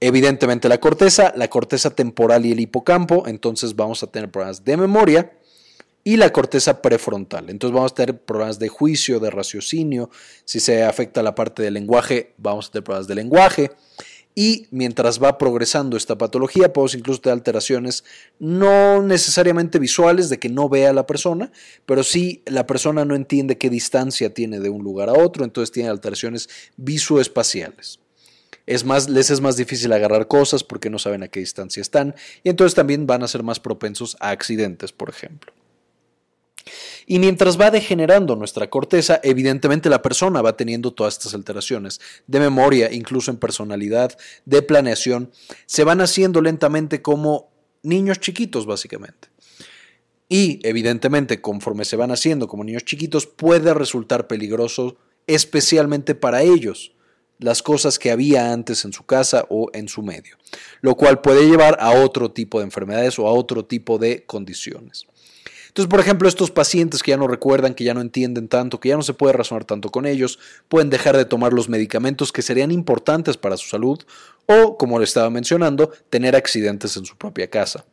Evidentemente 0.00 0.68
la 0.68 0.78
corteza, 0.78 1.32
la 1.36 1.48
corteza 1.48 1.90
temporal 1.90 2.46
y 2.46 2.52
el 2.52 2.60
hipocampo, 2.60 3.26
entonces 3.26 3.74
vamos 3.74 4.02
a 4.02 4.06
tener 4.06 4.30
problemas 4.30 4.64
de 4.64 4.76
memoria 4.76 5.32
y 6.04 6.16
la 6.16 6.32
corteza 6.32 6.80
prefrontal. 6.80 7.50
Entonces 7.50 7.74
vamos 7.74 7.92
a 7.92 7.94
tener 7.96 8.20
problemas 8.20 8.60
de 8.60 8.68
juicio, 8.68 9.18
de 9.18 9.30
raciocinio, 9.30 10.08
si 10.44 10.60
se 10.60 10.84
afecta 10.84 11.22
la 11.22 11.34
parte 11.34 11.64
del 11.64 11.74
lenguaje, 11.74 12.32
vamos 12.38 12.68
a 12.68 12.70
tener 12.70 12.84
problemas 12.84 13.08
de 13.08 13.14
lenguaje. 13.16 13.70
Y 14.36 14.68
mientras 14.70 15.20
va 15.20 15.36
progresando 15.36 15.96
esta 15.96 16.16
patología, 16.16 16.72
podemos 16.72 16.94
incluso 16.94 17.20
tener 17.20 17.32
alteraciones 17.32 18.04
no 18.38 19.02
necesariamente 19.02 19.80
visuales 19.80 20.28
de 20.28 20.38
que 20.38 20.48
no 20.48 20.68
vea 20.68 20.90
a 20.90 20.92
la 20.92 21.08
persona, 21.08 21.50
pero 21.86 22.04
sí 22.04 22.40
la 22.46 22.68
persona 22.68 23.04
no 23.04 23.16
entiende 23.16 23.58
qué 23.58 23.68
distancia 23.68 24.32
tiene 24.32 24.60
de 24.60 24.70
un 24.70 24.84
lugar 24.84 25.08
a 25.08 25.14
otro, 25.14 25.44
entonces 25.44 25.72
tiene 25.72 25.88
alteraciones 25.88 26.48
visoespaciales 26.76 27.98
es 28.68 28.84
más, 28.84 29.08
les 29.08 29.30
es 29.30 29.40
más 29.40 29.56
difícil 29.56 29.90
agarrar 29.92 30.28
cosas 30.28 30.62
porque 30.62 30.90
no 30.90 30.98
saben 30.98 31.22
a 31.22 31.28
qué 31.28 31.40
distancia 31.40 31.80
están 31.80 32.14
y 32.42 32.50
entonces 32.50 32.74
también 32.74 33.06
van 33.06 33.22
a 33.22 33.28
ser 33.28 33.42
más 33.42 33.60
propensos 33.60 34.16
a 34.20 34.28
accidentes, 34.28 34.92
por 34.92 35.08
ejemplo. 35.08 35.54
Y 37.06 37.18
mientras 37.18 37.58
va 37.58 37.70
degenerando 37.70 38.36
nuestra 38.36 38.68
corteza, 38.68 39.20
evidentemente 39.22 39.88
la 39.88 40.02
persona 40.02 40.42
va 40.42 40.58
teniendo 40.58 40.92
todas 40.92 41.14
estas 41.14 41.32
alteraciones 41.32 41.98
de 42.26 42.40
memoria, 42.40 42.92
incluso 42.92 43.30
en 43.30 43.38
personalidad, 43.38 44.18
de 44.44 44.60
planeación, 44.60 45.30
se 45.64 45.84
van 45.84 46.02
haciendo 46.02 46.42
lentamente 46.42 47.00
como 47.00 47.48
niños 47.82 48.20
chiquitos, 48.20 48.66
básicamente. 48.66 49.28
Y 50.28 50.60
evidentemente, 50.62 51.40
conforme 51.40 51.86
se 51.86 51.96
van 51.96 52.10
haciendo 52.10 52.48
como 52.48 52.64
niños 52.64 52.84
chiquitos, 52.84 53.26
puede 53.26 53.72
resultar 53.72 54.26
peligroso 54.26 54.98
especialmente 55.26 56.14
para 56.14 56.42
ellos 56.42 56.92
las 57.38 57.62
cosas 57.62 57.98
que 57.98 58.10
había 58.10 58.52
antes 58.52 58.84
en 58.84 58.92
su 58.92 59.04
casa 59.04 59.46
o 59.48 59.70
en 59.72 59.88
su 59.88 60.02
medio, 60.02 60.36
lo 60.80 60.96
cual 60.96 61.20
puede 61.20 61.46
llevar 61.46 61.76
a 61.80 61.90
otro 61.92 62.30
tipo 62.30 62.58
de 62.58 62.64
enfermedades 62.64 63.18
o 63.18 63.26
a 63.26 63.32
otro 63.32 63.64
tipo 63.64 63.98
de 63.98 64.24
condiciones. 64.24 65.06
Entonces, 65.68 65.90
por 65.90 66.00
ejemplo, 66.00 66.28
estos 66.28 66.50
pacientes 66.50 67.02
que 67.02 67.12
ya 67.12 67.16
no 67.16 67.28
recuerdan, 67.28 67.74
que 67.74 67.84
ya 67.84 67.94
no 67.94 68.00
entienden 68.00 68.48
tanto, 68.48 68.80
que 68.80 68.88
ya 68.88 68.96
no 68.96 69.02
se 69.02 69.14
puede 69.14 69.34
razonar 69.34 69.64
tanto 69.64 69.90
con 69.90 70.06
ellos, 70.06 70.40
pueden 70.68 70.90
dejar 70.90 71.16
de 71.16 71.24
tomar 71.24 71.52
los 71.52 71.68
medicamentos 71.68 72.32
que 72.32 72.42
serían 72.42 72.72
importantes 72.72 73.36
para 73.36 73.56
su 73.56 73.68
salud 73.68 74.00
o, 74.46 74.76
como 74.76 74.98
le 74.98 75.04
estaba 75.04 75.30
mencionando, 75.30 75.92
tener 76.10 76.34
accidentes 76.34 76.96
en 76.96 77.04
su 77.04 77.16
propia 77.16 77.48
casa. 77.48 77.84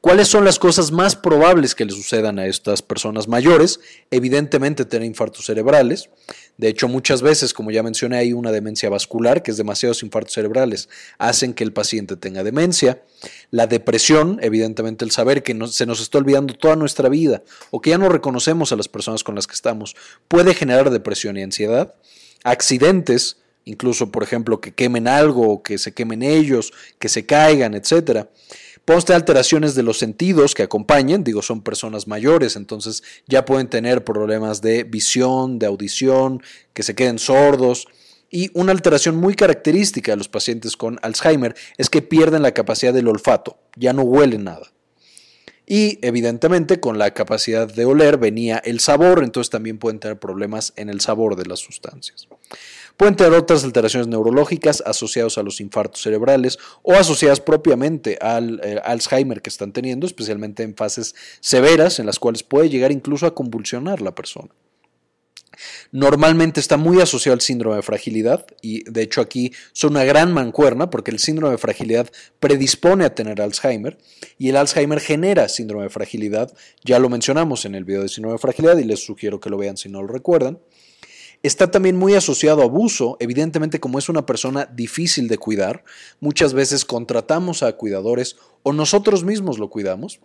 ¿Cuáles 0.00 0.28
son 0.28 0.44
las 0.44 0.60
cosas 0.60 0.92
más 0.92 1.16
probables 1.16 1.74
que 1.74 1.84
le 1.84 1.90
sucedan 1.90 2.38
a 2.38 2.46
estas 2.46 2.82
personas 2.82 3.26
mayores? 3.26 3.80
Evidentemente 4.12 4.84
tener 4.84 5.04
infartos 5.04 5.46
cerebrales. 5.46 6.08
De 6.56 6.68
hecho, 6.68 6.86
muchas 6.86 7.20
veces, 7.20 7.52
como 7.52 7.72
ya 7.72 7.82
mencioné, 7.82 8.18
hay 8.18 8.32
una 8.32 8.52
demencia 8.52 8.88
vascular, 8.90 9.42
que 9.42 9.50
es 9.50 9.56
demasiados 9.56 10.04
infartos 10.04 10.34
cerebrales, 10.34 10.88
hacen 11.18 11.52
que 11.52 11.64
el 11.64 11.72
paciente 11.72 12.14
tenga 12.16 12.44
demencia. 12.44 13.02
La 13.50 13.66
depresión, 13.66 14.38
evidentemente 14.40 15.04
el 15.04 15.10
saber 15.10 15.42
que 15.42 15.58
se 15.68 15.84
nos 15.84 16.00
está 16.00 16.18
olvidando 16.18 16.54
toda 16.54 16.76
nuestra 16.76 17.08
vida 17.08 17.42
o 17.72 17.80
que 17.80 17.90
ya 17.90 17.98
no 17.98 18.08
reconocemos 18.08 18.70
a 18.70 18.76
las 18.76 18.86
personas 18.86 19.24
con 19.24 19.34
las 19.34 19.48
que 19.48 19.54
estamos, 19.54 19.96
puede 20.28 20.54
generar 20.54 20.90
depresión 20.90 21.36
y 21.36 21.42
ansiedad. 21.42 21.94
Accidentes, 22.44 23.38
incluso 23.64 24.12
por 24.12 24.22
ejemplo 24.22 24.60
que 24.60 24.72
quemen 24.72 25.08
algo, 25.08 25.64
que 25.64 25.76
se 25.76 25.92
quemen 25.92 26.22
ellos, 26.22 26.72
que 27.00 27.08
se 27.08 27.26
caigan, 27.26 27.74
etcétera. 27.74 28.28
Tener 28.88 29.16
alteraciones 29.16 29.74
de 29.74 29.82
los 29.82 29.98
sentidos 29.98 30.54
que 30.54 30.62
acompañen, 30.62 31.22
digo, 31.22 31.42
son 31.42 31.60
personas 31.60 32.08
mayores, 32.08 32.56
entonces 32.56 33.02
ya 33.26 33.44
pueden 33.44 33.68
tener 33.68 34.02
problemas 34.02 34.62
de 34.62 34.84
visión, 34.84 35.58
de 35.58 35.66
audición, 35.66 36.42
que 36.72 36.82
se 36.82 36.94
queden 36.94 37.18
sordos. 37.18 37.86
Y 38.30 38.50
una 38.54 38.72
alteración 38.72 39.16
muy 39.16 39.34
característica 39.34 40.12
de 40.12 40.16
los 40.16 40.28
pacientes 40.28 40.74
con 40.74 40.98
Alzheimer 41.02 41.54
es 41.76 41.90
que 41.90 42.00
pierden 42.00 42.40
la 42.40 42.52
capacidad 42.52 42.94
del 42.94 43.08
olfato, 43.08 43.58
ya 43.76 43.92
no 43.92 44.02
huelen 44.02 44.44
nada. 44.44 44.72
Y 45.66 45.98
evidentemente 46.00 46.80
con 46.80 46.96
la 46.96 47.12
capacidad 47.12 47.70
de 47.70 47.84
oler 47.84 48.16
venía 48.16 48.56
el 48.56 48.80
sabor, 48.80 49.22
entonces 49.22 49.50
también 49.50 49.78
pueden 49.78 50.00
tener 50.00 50.18
problemas 50.18 50.72
en 50.76 50.88
el 50.88 51.02
sabor 51.02 51.36
de 51.36 51.44
las 51.44 51.60
sustancias. 51.60 52.26
Pueden 52.98 53.14
tener 53.14 53.32
otras 53.32 53.62
alteraciones 53.62 54.08
neurológicas 54.08 54.82
asociadas 54.84 55.38
a 55.38 55.44
los 55.44 55.60
infartos 55.60 56.02
cerebrales 56.02 56.58
o 56.82 56.94
asociadas 56.94 57.38
propiamente 57.38 58.18
al 58.20 58.60
eh, 58.64 58.80
Alzheimer 58.84 59.40
que 59.40 59.50
están 59.50 59.72
teniendo, 59.72 60.04
especialmente 60.04 60.64
en 60.64 60.74
fases 60.74 61.14
severas 61.38 62.00
en 62.00 62.06
las 62.06 62.18
cuales 62.18 62.42
puede 62.42 62.68
llegar 62.68 62.90
incluso 62.90 63.26
a 63.26 63.36
convulsionar 63.36 64.02
la 64.02 64.16
persona. 64.16 64.48
Normalmente 65.92 66.58
está 66.58 66.76
muy 66.76 67.00
asociado 67.00 67.34
al 67.34 67.40
síndrome 67.40 67.76
de 67.76 67.82
fragilidad 67.82 68.46
y 68.62 68.82
de 68.90 69.02
hecho 69.02 69.20
aquí 69.20 69.52
son 69.72 69.92
una 69.92 70.02
gran 70.02 70.32
mancuerna 70.32 70.90
porque 70.90 71.12
el 71.12 71.20
síndrome 71.20 71.52
de 71.52 71.58
fragilidad 71.58 72.10
predispone 72.40 73.04
a 73.04 73.14
tener 73.14 73.40
Alzheimer 73.40 73.96
y 74.38 74.48
el 74.48 74.56
Alzheimer 74.56 74.98
genera 74.98 75.48
síndrome 75.48 75.84
de 75.84 75.90
fragilidad. 75.90 76.52
Ya 76.82 76.98
lo 76.98 77.08
mencionamos 77.08 77.64
en 77.64 77.76
el 77.76 77.84
video 77.84 78.02
de 78.02 78.08
síndrome 78.08 78.34
de 78.34 78.40
fragilidad 78.40 78.76
y 78.78 78.84
les 78.84 79.04
sugiero 79.04 79.38
que 79.38 79.50
lo 79.50 79.56
vean 79.56 79.76
si 79.76 79.88
no 79.88 80.02
lo 80.02 80.08
recuerdan. 80.08 80.58
Está 81.42 81.70
también 81.70 81.96
muy 81.96 82.14
asociado 82.14 82.62
a 82.62 82.64
abuso, 82.64 83.16
evidentemente 83.20 83.78
como 83.78 83.98
es 83.98 84.08
una 84.08 84.26
persona 84.26 84.66
difícil 84.66 85.28
de 85.28 85.38
cuidar, 85.38 85.84
muchas 86.20 86.52
veces 86.52 86.84
contratamos 86.84 87.62
a 87.62 87.72
cuidadores 87.74 88.36
o 88.64 88.72
nosotros 88.72 89.24
mismos 89.24 89.58
lo 89.58 89.70
cuidamos. 89.70 90.20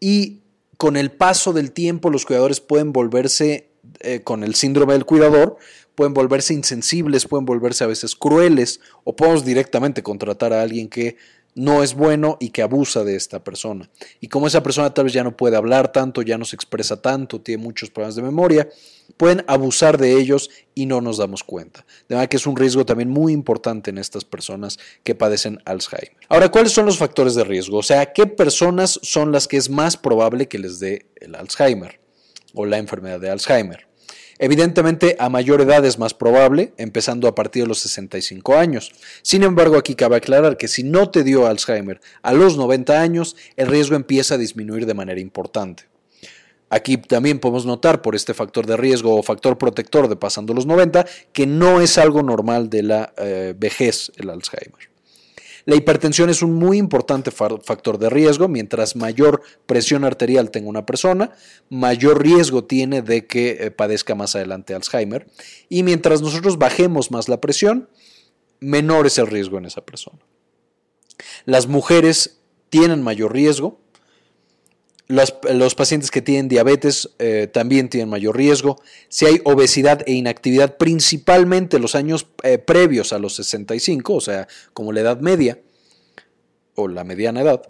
Y 0.00 0.40
con 0.78 0.96
el 0.96 1.12
paso 1.12 1.52
del 1.52 1.70
tiempo 1.70 2.10
los 2.10 2.26
cuidadores 2.26 2.60
pueden 2.60 2.92
volverse, 2.92 3.70
eh, 4.00 4.22
con 4.24 4.42
el 4.42 4.56
síndrome 4.56 4.94
del 4.94 5.04
cuidador, 5.04 5.58
pueden 5.94 6.14
volverse 6.14 6.54
insensibles, 6.54 7.28
pueden 7.28 7.46
volverse 7.46 7.84
a 7.84 7.86
veces 7.86 8.16
crueles 8.16 8.80
o 9.04 9.14
podemos 9.14 9.44
directamente 9.44 10.02
contratar 10.02 10.52
a 10.52 10.62
alguien 10.62 10.88
que 10.88 11.16
no 11.54 11.82
es 11.82 11.94
bueno 11.94 12.38
y 12.40 12.50
que 12.50 12.62
abusa 12.62 13.04
de 13.04 13.14
esta 13.14 13.44
persona. 13.44 13.90
Y 14.20 14.28
como 14.28 14.46
esa 14.46 14.62
persona 14.62 14.94
tal 14.94 15.04
vez 15.04 15.12
ya 15.12 15.24
no 15.24 15.36
puede 15.36 15.56
hablar 15.56 15.92
tanto, 15.92 16.22
ya 16.22 16.38
no 16.38 16.44
se 16.44 16.56
expresa 16.56 17.00
tanto, 17.00 17.40
tiene 17.40 17.62
muchos 17.62 17.90
problemas 17.90 18.16
de 18.16 18.22
memoria, 18.22 18.68
pueden 19.16 19.44
abusar 19.46 19.98
de 19.98 20.18
ellos 20.18 20.50
y 20.74 20.86
no 20.86 21.00
nos 21.00 21.18
damos 21.18 21.44
cuenta. 21.44 21.84
De 22.08 22.14
manera 22.14 22.28
que 22.28 22.36
es 22.36 22.46
un 22.46 22.56
riesgo 22.56 22.86
también 22.86 23.10
muy 23.10 23.32
importante 23.32 23.90
en 23.90 23.98
estas 23.98 24.24
personas 24.24 24.78
que 25.02 25.14
padecen 25.14 25.60
Alzheimer. 25.64 26.16
Ahora, 26.28 26.50
¿cuáles 26.50 26.72
son 26.72 26.86
los 26.86 26.98
factores 26.98 27.34
de 27.34 27.44
riesgo? 27.44 27.78
O 27.78 27.82
sea, 27.82 28.12
¿qué 28.12 28.26
personas 28.26 28.98
son 29.02 29.32
las 29.32 29.48
que 29.48 29.58
es 29.58 29.68
más 29.68 29.96
probable 29.96 30.48
que 30.48 30.58
les 30.58 30.78
dé 30.78 31.06
el 31.16 31.34
Alzheimer 31.34 32.00
o 32.54 32.64
la 32.64 32.78
enfermedad 32.78 33.20
de 33.20 33.30
Alzheimer? 33.30 33.91
Evidentemente, 34.44 35.14
a 35.20 35.28
mayor 35.28 35.60
edad 35.60 35.84
es 35.84 36.00
más 36.00 36.14
probable, 36.14 36.72
empezando 36.76 37.28
a 37.28 37.34
partir 37.36 37.62
de 37.62 37.68
los 37.68 37.78
65 37.78 38.56
años. 38.56 38.90
Sin 39.22 39.44
embargo, 39.44 39.76
aquí 39.76 39.94
cabe 39.94 40.16
aclarar 40.16 40.56
que 40.56 40.66
si 40.66 40.82
no 40.82 41.10
te 41.10 41.22
dio 41.22 41.46
Alzheimer 41.46 42.00
a 42.22 42.32
los 42.32 42.56
90 42.56 43.00
años, 43.00 43.36
el 43.56 43.68
riesgo 43.68 43.94
empieza 43.94 44.34
a 44.34 44.38
disminuir 44.38 44.84
de 44.84 44.94
manera 44.94 45.20
importante. 45.20 45.84
Aquí 46.70 46.96
también 46.96 47.38
podemos 47.38 47.66
notar 47.66 48.02
por 48.02 48.16
este 48.16 48.34
factor 48.34 48.66
de 48.66 48.76
riesgo 48.76 49.14
o 49.14 49.22
factor 49.22 49.58
protector 49.58 50.08
de 50.08 50.16
pasando 50.16 50.54
los 50.54 50.66
90 50.66 51.06
que 51.32 51.46
no 51.46 51.80
es 51.80 51.96
algo 51.96 52.24
normal 52.24 52.68
de 52.68 52.82
la 52.82 53.12
eh, 53.18 53.54
vejez 53.56 54.10
el 54.16 54.28
Alzheimer. 54.28 54.91
La 55.64 55.76
hipertensión 55.76 56.30
es 56.30 56.42
un 56.42 56.54
muy 56.54 56.78
importante 56.78 57.30
factor 57.30 57.98
de 57.98 58.10
riesgo. 58.10 58.48
Mientras 58.48 58.96
mayor 58.96 59.42
presión 59.66 60.04
arterial 60.04 60.50
tenga 60.50 60.68
una 60.68 60.86
persona, 60.86 61.32
mayor 61.68 62.22
riesgo 62.22 62.64
tiene 62.64 63.02
de 63.02 63.26
que 63.26 63.58
eh, 63.60 63.70
padezca 63.70 64.14
más 64.14 64.34
adelante 64.34 64.74
Alzheimer. 64.74 65.26
Y 65.68 65.82
mientras 65.82 66.22
nosotros 66.22 66.58
bajemos 66.58 67.10
más 67.10 67.28
la 67.28 67.40
presión, 67.40 67.88
menor 68.60 69.06
es 69.06 69.18
el 69.18 69.26
riesgo 69.26 69.58
en 69.58 69.66
esa 69.66 69.84
persona. 69.84 70.18
Las 71.44 71.66
mujeres 71.66 72.40
tienen 72.70 73.02
mayor 73.02 73.32
riesgo 73.32 73.81
los, 75.08 75.74
pacientes 75.74 76.10
que 76.10 76.22
tienen 76.22 76.48
diabetes 76.48 77.10
eh, 77.18 77.48
también 77.52 77.88
tienen 77.88 78.08
mayor 78.08 78.36
riesgo. 78.36 78.80
Si 79.08 79.26
hay 79.26 79.40
obesidad 79.44 80.02
e 80.06 80.12
inactividad, 80.12 80.76
principalmente 80.76 81.78
los 81.78 81.94
años 81.94 82.26
eh, 82.42 82.58
previos 82.58 83.12
a 83.12 83.18
los 83.18 83.34
65, 83.36 84.14
o 84.14 84.20
sea, 84.20 84.48
como 84.72 84.92
la 84.92 85.00
edad 85.00 85.20
media 85.20 85.58
o 86.74 86.88
la 86.88 87.04
mediana 87.04 87.42
edad, 87.42 87.62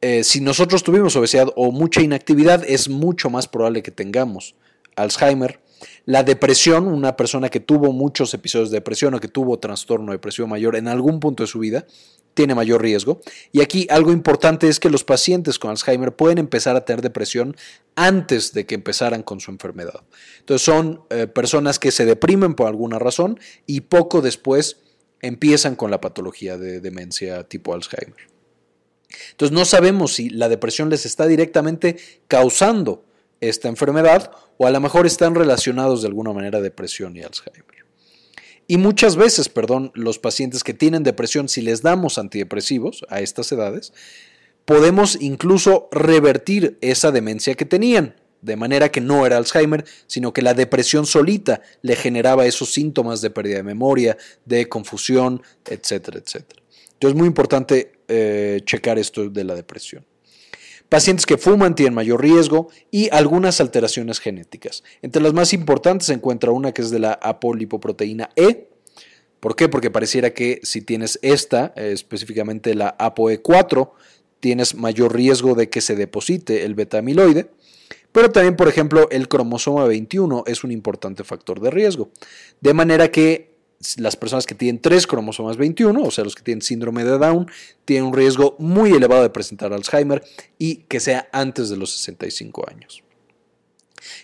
eh, 0.00 0.22
si 0.22 0.40
nosotros 0.40 0.82
tuvimos 0.82 1.16
obesidad 1.16 1.48
o 1.56 1.72
mucha 1.72 2.02
inactividad, 2.02 2.64
es 2.66 2.88
mucho 2.88 3.30
más 3.30 3.48
probable 3.48 3.82
que 3.82 3.90
tengamos 3.90 4.54
Alzheimer. 4.94 5.60
La 6.08 6.22
depresión, 6.22 6.86
una 6.86 7.16
persona 7.16 7.50
que 7.50 7.60
tuvo 7.60 7.92
muchos 7.92 8.32
episodios 8.32 8.70
de 8.70 8.78
depresión 8.78 9.12
o 9.12 9.20
que 9.20 9.28
tuvo 9.28 9.58
trastorno 9.58 10.12
depresivo 10.12 10.48
mayor 10.48 10.74
en 10.74 10.88
algún 10.88 11.20
punto 11.20 11.42
de 11.42 11.46
su 11.46 11.58
vida, 11.58 11.86
tiene 12.32 12.54
mayor 12.54 12.80
riesgo. 12.80 13.20
Y 13.52 13.60
aquí 13.60 13.86
algo 13.90 14.10
importante 14.10 14.68
es 14.68 14.80
que 14.80 14.88
los 14.88 15.04
pacientes 15.04 15.58
con 15.58 15.70
Alzheimer 15.70 16.16
pueden 16.16 16.38
empezar 16.38 16.76
a 16.76 16.86
tener 16.86 17.02
depresión 17.02 17.58
antes 17.94 18.54
de 18.54 18.64
que 18.64 18.74
empezaran 18.74 19.22
con 19.22 19.40
su 19.40 19.50
enfermedad. 19.50 20.00
Entonces 20.38 20.64
son 20.64 21.02
eh, 21.10 21.26
personas 21.26 21.78
que 21.78 21.90
se 21.90 22.06
deprimen 22.06 22.54
por 22.54 22.68
alguna 22.68 22.98
razón 22.98 23.38
y 23.66 23.82
poco 23.82 24.22
después 24.22 24.78
empiezan 25.20 25.76
con 25.76 25.90
la 25.90 26.00
patología 26.00 26.56
de 26.56 26.80
demencia 26.80 27.44
tipo 27.46 27.74
Alzheimer. 27.74 28.30
Entonces 29.32 29.54
no 29.54 29.66
sabemos 29.66 30.14
si 30.14 30.30
la 30.30 30.48
depresión 30.48 30.88
les 30.88 31.04
está 31.04 31.26
directamente 31.26 31.98
causando 32.28 33.04
esta 33.40 33.68
enfermedad 33.68 34.30
o 34.56 34.66
a 34.66 34.70
lo 34.70 34.80
mejor 34.80 35.06
están 35.06 35.34
relacionados 35.34 36.02
de 36.02 36.08
alguna 36.08 36.32
manera 36.32 36.60
depresión 36.60 37.16
y 37.16 37.22
Alzheimer. 37.22 37.78
Y 38.70 38.76
muchas 38.76 39.16
veces, 39.16 39.48
perdón, 39.48 39.90
los 39.94 40.18
pacientes 40.18 40.62
que 40.62 40.74
tienen 40.74 41.02
depresión, 41.02 41.48
si 41.48 41.62
les 41.62 41.80
damos 41.80 42.18
antidepresivos 42.18 43.06
a 43.08 43.20
estas 43.20 43.50
edades, 43.50 43.94
podemos 44.66 45.16
incluso 45.20 45.88
revertir 45.90 46.76
esa 46.82 47.10
demencia 47.10 47.54
que 47.54 47.64
tenían, 47.64 48.16
de 48.42 48.56
manera 48.56 48.90
que 48.90 49.00
no 49.00 49.24
era 49.24 49.38
Alzheimer, 49.38 49.86
sino 50.06 50.34
que 50.34 50.42
la 50.42 50.52
depresión 50.52 51.06
solita 51.06 51.62
le 51.80 51.96
generaba 51.96 52.44
esos 52.44 52.70
síntomas 52.72 53.22
de 53.22 53.30
pérdida 53.30 53.56
de 53.56 53.62
memoria, 53.62 54.18
de 54.44 54.68
confusión, 54.68 55.42
etcétera, 55.64 56.18
etcétera. 56.18 56.62
Entonces 56.92 57.14
es 57.14 57.18
muy 57.18 57.26
importante 57.26 57.92
eh, 58.06 58.60
checar 58.64 58.98
esto 58.98 59.30
de 59.30 59.44
la 59.44 59.54
depresión. 59.54 60.04
Pacientes 60.88 61.26
que 61.26 61.36
fuman 61.36 61.74
tienen 61.74 61.94
mayor 61.94 62.22
riesgo 62.22 62.68
y 62.90 63.10
algunas 63.12 63.60
alteraciones 63.60 64.20
genéticas. 64.20 64.82
Entre 65.02 65.20
las 65.20 65.34
más 65.34 65.52
importantes 65.52 66.06
se 66.06 66.14
encuentra 66.14 66.50
una 66.50 66.72
que 66.72 66.80
es 66.80 66.90
de 66.90 66.98
la 66.98 67.12
apolipoproteína 67.12 68.30
E. 68.36 68.68
¿Por 69.40 69.54
qué? 69.54 69.68
Porque 69.68 69.90
pareciera 69.90 70.32
que 70.32 70.60
si 70.62 70.80
tienes 70.80 71.18
esta, 71.22 71.72
eh, 71.76 71.92
específicamente 71.92 72.74
la 72.74 72.96
ApoE4, 72.96 73.90
tienes 74.40 74.74
mayor 74.74 75.14
riesgo 75.14 75.54
de 75.54 75.68
que 75.68 75.80
se 75.82 75.94
deposite 75.94 76.64
el 76.64 76.74
beta 76.74 76.98
amiloide. 76.98 77.50
Pero 78.10 78.32
también, 78.32 78.56
por 78.56 78.68
ejemplo, 78.68 79.08
el 79.10 79.28
cromosoma 79.28 79.84
21 79.84 80.44
es 80.46 80.64
un 80.64 80.72
importante 80.72 81.22
factor 81.22 81.60
de 81.60 81.70
riesgo. 81.70 82.10
De 82.60 82.72
manera 82.72 83.10
que 83.10 83.57
las 83.96 84.16
personas 84.16 84.46
que 84.46 84.54
tienen 84.54 84.80
tres 84.80 85.06
cromosomas 85.06 85.56
21, 85.56 86.02
o 86.02 86.10
sea, 86.10 86.24
los 86.24 86.34
que 86.34 86.42
tienen 86.42 86.62
síndrome 86.62 87.04
de 87.04 87.18
Down, 87.18 87.50
tienen 87.84 88.08
un 88.08 88.14
riesgo 88.14 88.56
muy 88.58 88.90
elevado 88.92 89.22
de 89.22 89.30
presentar 89.30 89.72
Alzheimer 89.72 90.22
y 90.58 90.76
que 90.88 91.00
sea 91.00 91.28
antes 91.32 91.68
de 91.68 91.76
los 91.76 91.92
65 91.92 92.68
años. 92.68 93.02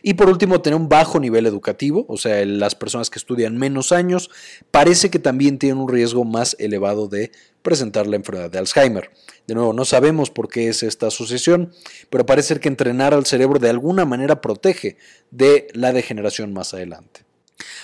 Y 0.03 0.15
por 0.15 0.29
último, 0.29 0.61
tener 0.61 0.79
un 0.79 0.89
bajo 0.89 1.21
nivel 1.21 1.47
educativo, 1.47 2.05
o 2.09 2.17
sea, 2.17 2.45
las 2.45 2.75
personas 2.75 3.11
que 3.11 3.19
estudian 3.19 3.57
menos 3.57 3.93
años, 3.93 4.31
parece 4.71 5.11
que 5.11 5.19
también 5.19 5.59
tienen 5.59 5.79
un 5.79 5.89
riesgo 5.89 6.25
más 6.25 6.57
elevado 6.59 7.09
de 7.09 7.33
presentar 7.63 8.07
la 8.07 8.17
enfermedad 8.17 8.51
de 8.51 8.59
Alzheimer. 8.59 9.11
De 9.47 9.55
nuevo, 9.55 9.73
no 9.73 9.85
sabemos 9.85 10.31
por 10.31 10.49
qué 10.49 10.69
es 10.69 10.83
esta 10.83 11.09
asociación, 11.09 11.73
pero 12.11 12.27
parece 12.27 12.61
que 12.61 12.69
entrenar 12.69 13.15
al 13.15 13.27
cerebro 13.27 13.59
de 13.59 13.71
alguna 13.71 14.05
manera 14.05 14.41
protege 14.41 14.97
de 15.31 15.69
la 15.73 15.93
degeneración 15.93 16.53
más 16.53 16.75
adelante. 16.75 17.24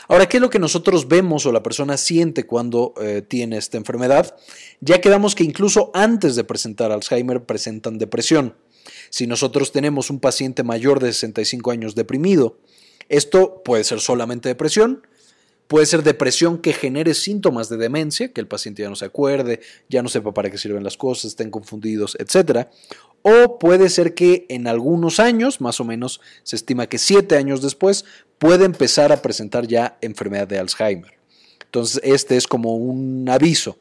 Ahora, 0.09 0.28
¿qué 0.28 0.38
es 0.38 0.40
lo 0.40 0.50
que 0.50 0.59
nosotros 0.59 1.09
vemos 1.09 1.46
o 1.46 1.52
la 1.52 1.62
persona 1.62 1.96
siente 1.96 2.44
cuando 2.44 2.94
eh, 3.00 3.22
tiene 3.26 3.56
esta 3.56 3.76
enfermedad? 3.76 4.37
Ya 4.80 5.00
quedamos 5.00 5.35
que 5.35 5.44
incluso 5.44 5.90
antes 5.94 6.37
de 6.37 6.44
presentar 6.44 6.90
Alzheimer 6.90 7.44
presentan 7.44 7.98
depresión. 7.98 8.56
Si 9.11 9.26
nosotros 9.26 9.72
tenemos 9.72 10.11
un 10.11 10.20
paciente 10.20 10.62
mayor 10.62 11.00
de 11.00 11.12
65 11.12 11.70
años 11.70 11.94
deprimido, 11.94 12.59
esto 13.09 13.62
puede 13.64 13.85
ser 13.85 14.00
solamente 14.00 14.48
depresión, 14.48 15.02
Puede 15.70 15.87
ser 15.87 16.02
depresión 16.02 16.59
que 16.59 16.72
genere 16.72 17.14
síntomas 17.14 17.68
de 17.68 17.76
demencia, 17.76 18.33
que 18.33 18.40
el 18.40 18.48
paciente 18.48 18.83
ya 18.83 18.88
no 18.88 18.96
se 18.96 19.04
acuerde, 19.04 19.61
ya 19.88 20.02
no 20.02 20.09
sepa 20.09 20.35
para 20.35 20.50
qué 20.50 20.59
sirven 20.59 20.83
las 20.83 20.96
cosas, 20.96 21.26
estén 21.26 21.52
confundidos, 21.52 22.16
etc. 22.18 22.66
O 23.22 23.61
puede 23.61 23.88
ser 23.88 24.14
que 24.14 24.46
en 24.48 24.66
algunos 24.66 25.20
años, 25.20 25.61
más 25.61 25.78
o 25.78 25.85
menos 25.85 26.20
se 26.42 26.56
estima 26.56 26.88
que 26.88 26.98
siete 26.98 27.37
años 27.37 27.62
después, 27.62 28.04
puede 28.40 28.64
empezar 28.64 29.12
a 29.12 29.20
presentar 29.20 29.66
ya 29.66 29.98
enfermedad 30.00 30.48
de 30.48 30.59
Alzheimer. 30.59 31.12
Entonces, 31.66 32.00
este 32.03 32.38
es 32.38 32.46
como 32.46 32.74
un 32.74 33.29
aviso, 33.29 33.79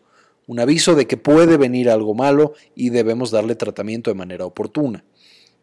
un 0.48 0.60
aviso 0.60 0.95
de 0.95 1.08
que 1.08 1.15
puede 1.15 1.56
venir 1.56 1.89
algo 1.89 2.13
malo 2.13 2.54
y 2.76 2.89
debemos 2.89 3.32
darle 3.32 3.56
tratamiento 3.56 4.12
de 4.12 4.15
manera 4.15 4.45
oportuna. 4.45 5.06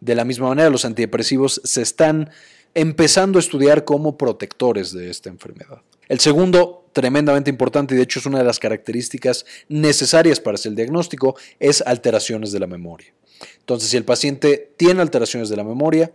De 0.00 0.14
la 0.14 0.24
misma 0.24 0.48
manera, 0.48 0.70
los 0.70 0.86
antidepresivos 0.86 1.60
se 1.62 1.82
están 1.82 2.30
empezando 2.74 3.38
a 3.38 3.40
estudiar 3.40 3.84
como 3.84 4.16
protectores 4.16 4.92
de 4.92 5.10
esta 5.10 5.28
enfermedad. 5.28 5.82
El 6.08 6.20
segundo, 6.20 6.88
tremendamente 6.94 7.50
importante 7.50 7.94
y 7.94 7.98
de 7.98 8.04
hecho 8.04 8.18
es 8.18 8.26
una 8.26 8.38
de 8.38 8.44
las 8.44 8.58
características 8.58 9.44
necesarias 9.68 10.40
para 10.40 10.54
hacer 10.54 10.70
el 10.70 10.76
diagnóstico, 10.76 11.36
es 11.60 11.82
alteraciones 11.82 12.50
de 12.50 12.60
la 12.60 12.66
memoria. 12.66 13.12
Entonces, 13.58 13.90
si 13.90 13.98
el 13.98 14.04
paciente 14.04 14.72
tiene 14.78 15.02
alteraciones 15.02 15.50
de 15.50 15.56
la 15.56 15.64
memoria, 15.64 16.12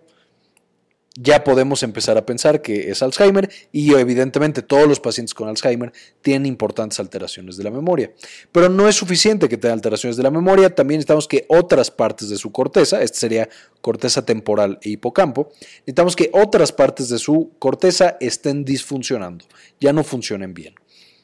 ya 1.16 1.44
podemos 1.44 1.84
empezar 1.84 2.18
a 2.18 2.26
pensar 2.26 2.62
que 2.62 2.90
es 2.90 3.02
Alzheimer 3.04 3.50
y 3.72 3.94
evidentemente 3.94 4.62
todos 4.62 4.88
los 4.88 5.00
pacientes 5.00 5.34
con 5.34 5.50
Alzheimer 5.50 5.92
tienen 6.22 6.46
importantes 6.46 7.00
alteraciones 7.00 7.58
de 7.58 7.64
la 7.64 7.72
memoria. 7.72 8.12
Pero 8.52 8.70
no 8.70 8.88
es 8.88 8.96
suficiente 8.96 9.50
que 9.50 9.58
tenga 9.58 9.74
alteraciones 9.74 10.16
de 10.16 10.24
la 10.24 10.32
memoria, 10.32 10.74
también 10.74 11.00
necesitamos 11.00 11.28
que 11.28 11.46
otras 11.50 11.92
partes 11.92 12.30
de 12.30 12.38
su 12.38 12.52
corteza, 12.52 13.02
esta 13.02 13.20
sería 13.20 13.50
corteza 13.82 14.26
temporal 14.26 14.80
e 14.82 14.90
hipocampo, 14.90 15.50
necesitamos 15.80 16.16
que 16.16 16.30
otras 16.34 16.72
partes 16.72 17.10
de 17.10 17.20
su 17.20 17.52
corteza 17.60 18.18
estén 18.22 18.64
disfuncionando, 18.64 19.46
ya 19.80 19.92
no 19.92 20.04
funcionen 20.04 20.54
bien. 20.54 20.76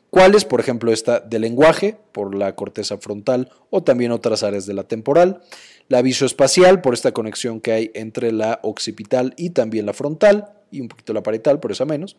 ¿Cuáles? 0.09 0.45
Por 0.45 0.61
ejemplo, 0.61 0.93
esta 0.93 1.19
de 1.19 1.37
lenguaje 1.37 1.97
por 2.13 2.33
la 2.33 2.55
corteza 2.55 2.97
frontal 2.97 3.51
o 3.69 3.83
también 3.83 4.11
otras 4.11 4.41
áreas 4.41 4.65
de 4.65 4.73
la 4.73 4.83
temporal 4.83 5.41
la 5.89 6.01
visoespacial 6.01 6.81
por 6.81 6.93
esta 6.93 7.11
conexión 7.11 7.61
que 7.61 7.71
hay 7.71 7.91
entre 7.93 8.31
la 8.31 8.59
occipital 8.63 9.33
y 9.37 9.51
también 9.51 9.85
la 9.85 9.93
frontal 9.93 10.53
y 10.71 10.81
un 10.81 10.87
poquito 10.87 11.13
la 11.13 11.23
parietal, 11.23 11.59
por 11.59 11.71
eso 11.71 11.85
menos. 11.85 12.17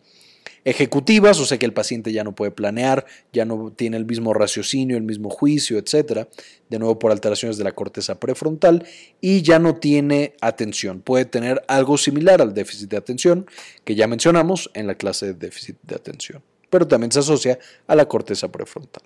Ejecutivas, 0.65 1.39
o 1.41 1.47
sea 1.47 1.59
que 1.59 1.67
el 1.67 1.73
paciente 1.73 2.13
ya 2.13 2.25
no 2.25 2.35
puede 2.35 2.51
planear, 2.51 3.07
ya 3.33 3.45
no 3.45 3.71
tiene 3.71 3.97
el 3.97 4.07
mismo 4.07 4.35
raciocinio, 4.35 4.97
el 4.97 5.03
mismo 5.03 5.31
juicio, 5.31 5.79
etcétera, 5.79 6.29
de 6.69 6.79
nuevo 6.79 6.99
por 6.99 7.13
alteraciones 7.13 7.59
de 7.59 7.65
la 7.65 7.73
corteza 7.73 8.19
prefrontal 8.19 8.87
y 9.21 9.43
ya 9.43 9.59
no 9.59 9.77
tiene 9.77 10.35
atención. 10.41 11.01
Puede 11.01 11.27
tener 11.27 11.63
algo 11.69 11.99
similar 11.99 12.43
al 12.43 12.55
déficit 12.55 12.91
de 12.91 12.97
atención 12.97 13.47
que 13.85 13.95
ya 13.95 14.07
mencionamos 14.07 14.71
en 14.75 14.87
la 14.87 14.95
clase 14.95 15.27
de 15.27 15.35
déficit 15.35 15.77
de 15.83 15.95
atención, 15.95 16.43
pero 16.71 16.89
también 16.89 17.13
se 17.13 17.21
asocia 17.21 17.59
a 17.87 17.95
la 17.95 18.07
corteza 18.07 18.51
prefrontal. 18.51 19.03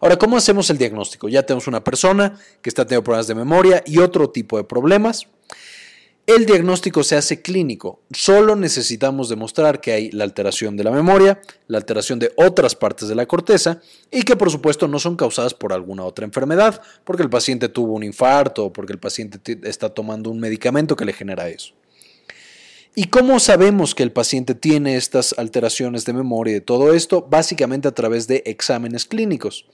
Ahora, 0.00 0.16
¿cómo 0.16 0.36
hacemos 0.36 0.70
el 0.70 0.78
diagnóstico? 0.78 1.28
Ya 1.28 1.44
tenemos 1.44 1.66
una 1.66 1.82
persona 1.82 2.38
que 2.62 2.70
está 2.70 2.84
teniendo 2.84 3.04
problemas 3.04 3.26
de 3.26 3.34
memoria 3.34 3.82
y 3.86 3.98
otro 3.98 4.30
tipo 4.30 4.56
de 4.56 4.64
problemas. 4.64 5.26
El 6.28 6.44
diagnóstico 6.44 7.02
se 7.04 7.16
hace 7.16 7.40
clínico. 7.40 8.02
Solo 8.10 8.54
necesitamos 8.54 9.30
demostrar 9.30 9.80
que 9.80 9.92
hay 9.92 10.10
la 10.10 10.24
alteración 10.24 10.76
de 10.76 10.84
la 10.84 10.90
memoria, 10.90 11.40
la 11.68 11.78
alteración 11.78 12.18
de 12.18 12.32
otras 12.36 12.74
partes 12.74 13.08
de 13.08 13.14
la 13.14 13.24
corteza 13.24 13.80
y 14.10 14.24
que 14.24 14.36
por 14.36 14.50
supuesto 14.50 14.88
no 14.88 14.98
son 14.98 15.16
causadas 15.16 15.54
por 15.54 15.72
alguna 15.72 16.04
otra 16.04 16.26
enfermedad, 16.26 16.82
porque 17.04 17.22
el 17.22 17.30
paciente 17.30 17.70
tuvo 17.70 17.94
un 17.94 18.02
infarto 18.02 18.66
o 18.66 18.72
porque 18.74 18.92
el 18.92 18.98
paciente 18.98 19.58
está 19.62 19.88
tomando 19.88 20.28
un 20.28 20.38
medicamento 20.38 20.96
que 20.96 21.06
le 21.06 21.14
genera 21.14 21.48
eso. 21.48 21.72
¿Y 23.00 23.04
cómo 23.04 23.38
sabemos 23.38 23.94
que 23.94 24.02
el 24.02 24.10
paciente 24.10 24.56
tiene 24.56 24.96
estas 24.96 25.32
alteraciones 25.38 26.04
de 26.04 26.12
memoria 26.12 26.56
y 26.56 26.60
todo 26.60 26.92
esto? 26.92 27.22
Básicamente 27.22 27.86
a 27.86 27.94
través 27.94 28.26
de 28.26 28.42
exámenes 28.44 29.04
clínicos. 29.04 29.66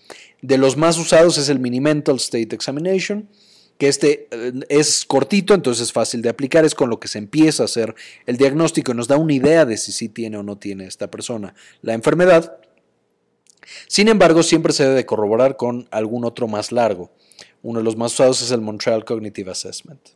De 0.42 0.58
los 0.58 0.76
más 0.76 0.98
usados 0.98 1.38
es 1.38 1.48
el 1.48 1.58
Mini 1.58 1.80
Mental 1.80 2.16
State 2.16 2.54
Examination, 2.54 3.30
que 3.78 3.88
este 3.88 4.28
eh, 4.30 4.52
es 4.68 5.06
cortito, 5.06 5.54
entonces 5.54 5.84
es 5.84 5.92
fácil 5.94 6.20
de 6.20 6.28
aplicar, 6.28 6.66
es 6.66 6.74
con 6.74 6.90
lo 6.90 7.00
que 7.00 7.08
se 7.08 7.16
empieza 7.16 7.62
a 7.62 7.64
hacer 7.64 7.94
el 8.26 8.36
diagnóstico 8.36 8.92
y 8.92 8.94
nos 8.94 9.08
da 9.08 9.16
una 9.16 9.32
idea 9.32 9.64
de 9.64 9.78
si 9.78 9.92
sí 9.92 10.10
tiene 10.10 10.36
o 10.36 10.42
no 10.42 10.58
tiene 10.58 10.84
esta 10.84 11.10
persona 11.10 11.54
la 11.80 11.94
enfermedad. 11.94 12.58
Sin 13.86 14.08
embargo, 14.08 14.42
siempre 14.42 14.74
se 14.74 14.86
debe 14.86 15.06
corroborar 15.06 15.56
con 15.56 15.88
algún 15.92 16.26
otro 16.26 16.46
más 16.46 16.72
largo. 16.72 17.10
Uno 17.62 17.78
de 17.78 17.84
los 17.84 17.96
más 17.96 18.12
usados 18.12 18.42
es 18.42 18.50
el 18.50 18.60
Montreal 18.60 19.06
Cognitive 19.06 19.50
Assessment. 19.50 20.10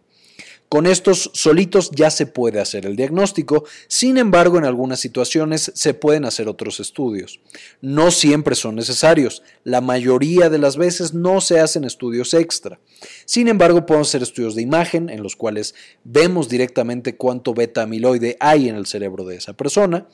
Con 0.68 0.86
estos 0.86 1.30
solitos 1.32 1.90
ya 1.92 2.10
se 2.10 2.26
puede 2.26 2.60
hacer 2.60 2.84
el 2.84 2.94
diagnóstico, 2.94 3.64
sin 3.86 4.18
embargo 4.18 4.58
en 4.58 4.66
algunas 4.66 5.00
situaciones 5.00 5.72
se 5.74 5.94
pueden 5.94 6.26
hacer 6.26 6.46
otros 6.46 6.78
estudios. 6.78 7.40
No 7.80 8.10
siempre 8.10 8.54
son 8.54 8.76
necesarios, 8.76 9.42
la 9.64 9.80
mayoría 9.80 10.50
de 10.50 10.58
las 10.58 10.76
veces 10.76 11.14
no 11.14 11.40
se 11.40 11.58
hacen 11.60 11.84
estudios 11.84 12.34
extra. 12.34 12.78
Sin 13.24 13.48
embargo 13.48 13.86
podemos 13.86 14.08
hacer 14.08 14.22
estudios 14.22 14.54
de 14.54 14.62
imagen 14.62 15.08
en 15.08 15.22
los 15.22 15.36
cuales 15.36 15.74
vemos 16.04 16.50
directamente 16.50 17.16
cuánto 17.16 17.54
beta 17.54 17.82
amiloide 17.82 18.36
hay 18.38 18.68
en 18.68 18.76
el 18.76 18.84
cerebro 18.84 19.24
de 19.24 19.36
esa 19.36 19.54
persona 19.54 20.06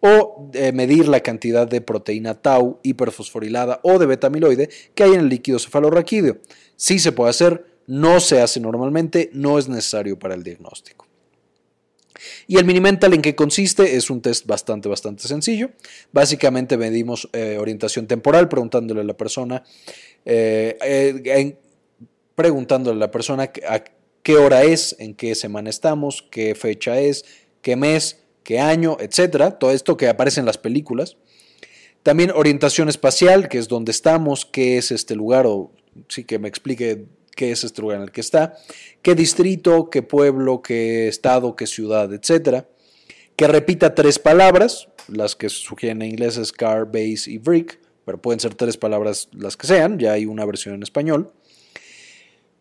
o 0.00 0.50
eh, 0.54 0.72
medir 0.72 1.08
la 1.08 1.20
cantidad 1.20 1.68
de 1.68 1.82
proteína 1.82 2.34
tau 2.34 2.80
hiperfosforilada 2.82 3.80
o 3.82 3.98
de 3.98 4.06
beta 4.06 4.26
amiloide 4.26 4.70
que 4.94 5.04
hay 5.04 5.12
en 5.12 5.20
el 5.20 5.28
líquido 5.28 5.58
cefalorraquídeo. 5.58 6.38
Sí 6.76 6.98
se 6.98 7.12
puede 7.12 7.30
hacer, 7.30 7.66
no 7.90 8.20
se 8.20 8.40
hace 8.40 8.60
normalmente, 8.60 9.30
no 9.32 9.58
es 9.58 9.68
necesario 9.68 10.16
para 10.16 10.34
el 10.34 10.44
diagnóstico. 10.44 11.08
Y 12.46 12.56
el 12.56 12.64
Minimental 12.64 13.12
en 13.14 13.20
qué 13.20 13.34
consiste 13.34 13.96
es 13.96 14.10
un 14.10 14.22
test 14.22 14.46
bastante, 14.46 14.88
bastante 14.88 15.26
sencillo. 15.26 15.70
Básicamente 16.12 16.76
medimos 16.76 17.28
eh, 17.32 17.56
orientación 17.58 18.06
temporal 18.06 18.48
preguntándole 18.48 19.00
a 19.00 19.04
la 19.04 19.16
persona, 19.16 19.64
eh, 20.24 20.78
eh, 20.84 21.56
preguntándole 22.36 22.96
a 22.96 23.00
la 23.00 23.10
persona 23.10 23.50
a 23.68 23.84
qué 24.22 24.36
hora 24.36 24.62
es, 24.62 24.94
en 25.00 25.14
qué 25.14 25.34
semana 25.34 25.68
estamos, 25.68 26.24
qué 26.30 26.54
fecha 26.54 27.00
es, 27.00 27.24
qué 27.60 27.74
mes, 27.74 28.20
qué 28.44 28.60
año, 28.60 28.98
etcétera. 29.00 29.58
Todo 29.58 29.72
esto 29.72 29.96
que 29.96 30.08
aparece 30.08 30.38
en 30.38 30.46
las 30.46 30.58
películas. 30.58 31.16
También 32.04 32.30
orientación 32.30 32.88
espacial, 32.88 33.48
que 33.48 33.58
es 33.58 33.66
dónde 33.66 33.90
estamos, 33.90 34.46
qué 34.46 34.78
es 34.78 34.92
este 34.92 35.16
lugar, 35.16 35.46
o 35.48 35.72
sí 36.08 36.22
que 36.22 36.38
me 36.38 36.46
explique 36.46 37.06
qué 37.34 37.52
es 37.52 37.64
este 37.64 37.82
lugar 37.82 37.98
en 37.98 38.02
el 38.04 38.10
que 38.10 38.20
está, 38.20 38.56
qué 39.02 39.14
distrito, 39.14 39.90
qué 39.90 40.02
pueblo, 40.02 40.62
qué 40.62 41.08
estado, 41.08 41.56
qué 41.56 41.66
ciudad, 41.66 42.12
etcétera. 42.12 42.66
Que 43.36 43.46
repita 43.48 43.94
tres 43.94 44.18
palabras, 44.18 44.88
las 45.08 45.34
que 45.36 45.48
sugieren 45.48 46.02
en 46.02 46.10
inglés 46.10 46.36
es 46.36 46.52
car, 46.52 46.86
base 46.86 47.30
y 47.30 47.38
brick, 47.38 47.80
pero 48.04 48.20
pueden 48.20 48.40
ser 48.40 48.54
tres 48.54 48.76
palabras 48.76 49.28
las 49.32 49.56
que 49.56 49.66
sean, 49.66 49.98
ya 49.98 50.12
hay 50.12 50.26
una 50.26 50.44
versión 50.44 50.74
en 50.74 50.82
español. 50.82 51.32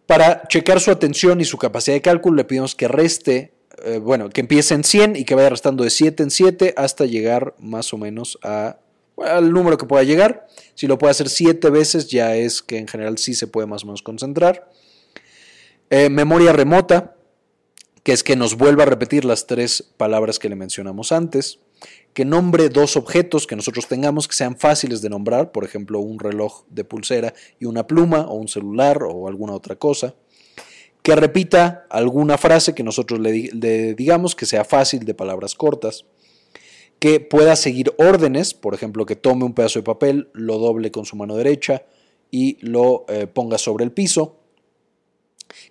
Para 0.05 0.43
checar 0.47 0.79
su 0.79 0.89
atención 0.89 1.39
y 1.39 1.45
su 1.45 1.57
capacidad 1.57 1.95
de 1.95 2.01
cálculo, 2.01 2.37
le 2.37 2.43
pedimos 2.43 2.75
que 2.75 2.87
reste, 2.87 3.53
eh, 3.83 3.99
bueno, 3.99 4.29
que 4.29 4.41
empiece 4.41 4.73
en 4.73 4.83
100 4.83 5.15
y 5.15 5.23
que 5.23 5.35
vaya 5.35 5.49
restando 5.49 5.83
de 5.83 5.91
7 5.91 6.23
en 6.23 6.31
7 6.31 6.73
hasta 6.77 7.05
llegar 7.05 7.53
más 7.59 7.93
o 7.93 7.97
menos 7.97 8.39
a 8.41 8.79
al 9.23 9.51
número 9.51 9.77
que 9.77 9.85
pueda 9.85 10.03
llegar. 10.03 10.47
Si 10.75 10.87
lo 10.87 10.97
puede 10.97 11.11
hacer 11.11 11.29
siete 11.29 11.69
veces, 11.69 12.07
ya 12.07 12.35
es 12.35 12.61
que 12.61 12.77
en 12.77 12.87
general 12.87 13.17
sí 13.17 13.33
se 13.33 13.47
puede 13.47 13.67
más 13.67 13.83
o 13.83 13.87
menos 13.87 14.01
concentrar. 14.01 14.69
Eh, 15.89 16.09
memoria 16.09 16.53
remota, 16.53 17.15
que 18.03 18.13
es 18.13 18.23
que 18.23 18.35
nos 18.35 18.55
vuelva 18.55 18.83
a 18.83 18.85
repetir 18.85 19.25
las 19.25 19.47
tres 19.47 19.91
palabras 19.97 20.39
que 20.39 20.49
le 20.49 20.55
mencionamos 20.55 21.11
antes. 21.11 21.59
Que 22.13 22.25
nombre 22.25 22.69
dos 22.69 22.97
objetos 22.97 23.47
que 23.47 23.55
nosotros 23.55 23.87
tengamos 23.87 24.27
que 24.27 24.35
sean 24.35 24.57
fáciles 24.57 25.01
de 25.01 25.09
nombrar, 25.09 25.51
por 25.51 25.63
ejemplo, 25.63 25.99
un 25.99 26.19
reloj 26.19 26.63
de 26.69 26.83
pulsera 26.83 27.33
y 27.59 27.65
una 27.65 27.87
pluma, 27.87 28.21
o 28.21 28.33
un 28.33 28.47
celular, 28.47 29.03
o 29.03 29.27
alguna 29.27 29.53
otra 29.53 29.75
cosa. 29.75 30.15
Que 31.01 31.15
repita 31.15 31.85
alguna 31.89 32.37
frase 32.37 32.75
que 32.75 32.83
nosotros 32.83 33.19
le 33.19 33.93
digamos 33.95 34.35
que 34.35 34.45
sea 34.45 34.65
fácil 34.65 35.05
de 35.05 35.13
palabras 35.13 35.55
cortas 35.55 36.05
que 36.99 37.21
pueda 37.21 37.55
seguir 37.55 37.93
órdenes, 37.97 38.53
por 38.53 38.73
ejemplo, 38.73 39.05
que 39.05 39.15
tome 39.15 39.45
un 39.45 39.53
pedazo 39.53 39.79
de 39.79 39.83
papel, 39.83 40.29
lo 40.33 40.57
doble 40.57 40.91
con 40.91 41.05
su 41.05 41.15
mano 41.15 41.35
derecha 41.35 41.83
y 42.29 42.57
lo 42.61 43.05
eh, 43.07 43.25
ponga 43.27 43.57
sobre 43.57 43.85
el 43.85 43.91
piso, 43.91 44.37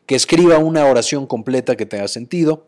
que 0.06 0.14
escriba 0.14 0.58
una 0.58 0.86
oración 0.86 1.26
completa 1.26 1.76
que 1.76 1.86
tenga 1.86 2.08
sentido, 2.08 2.64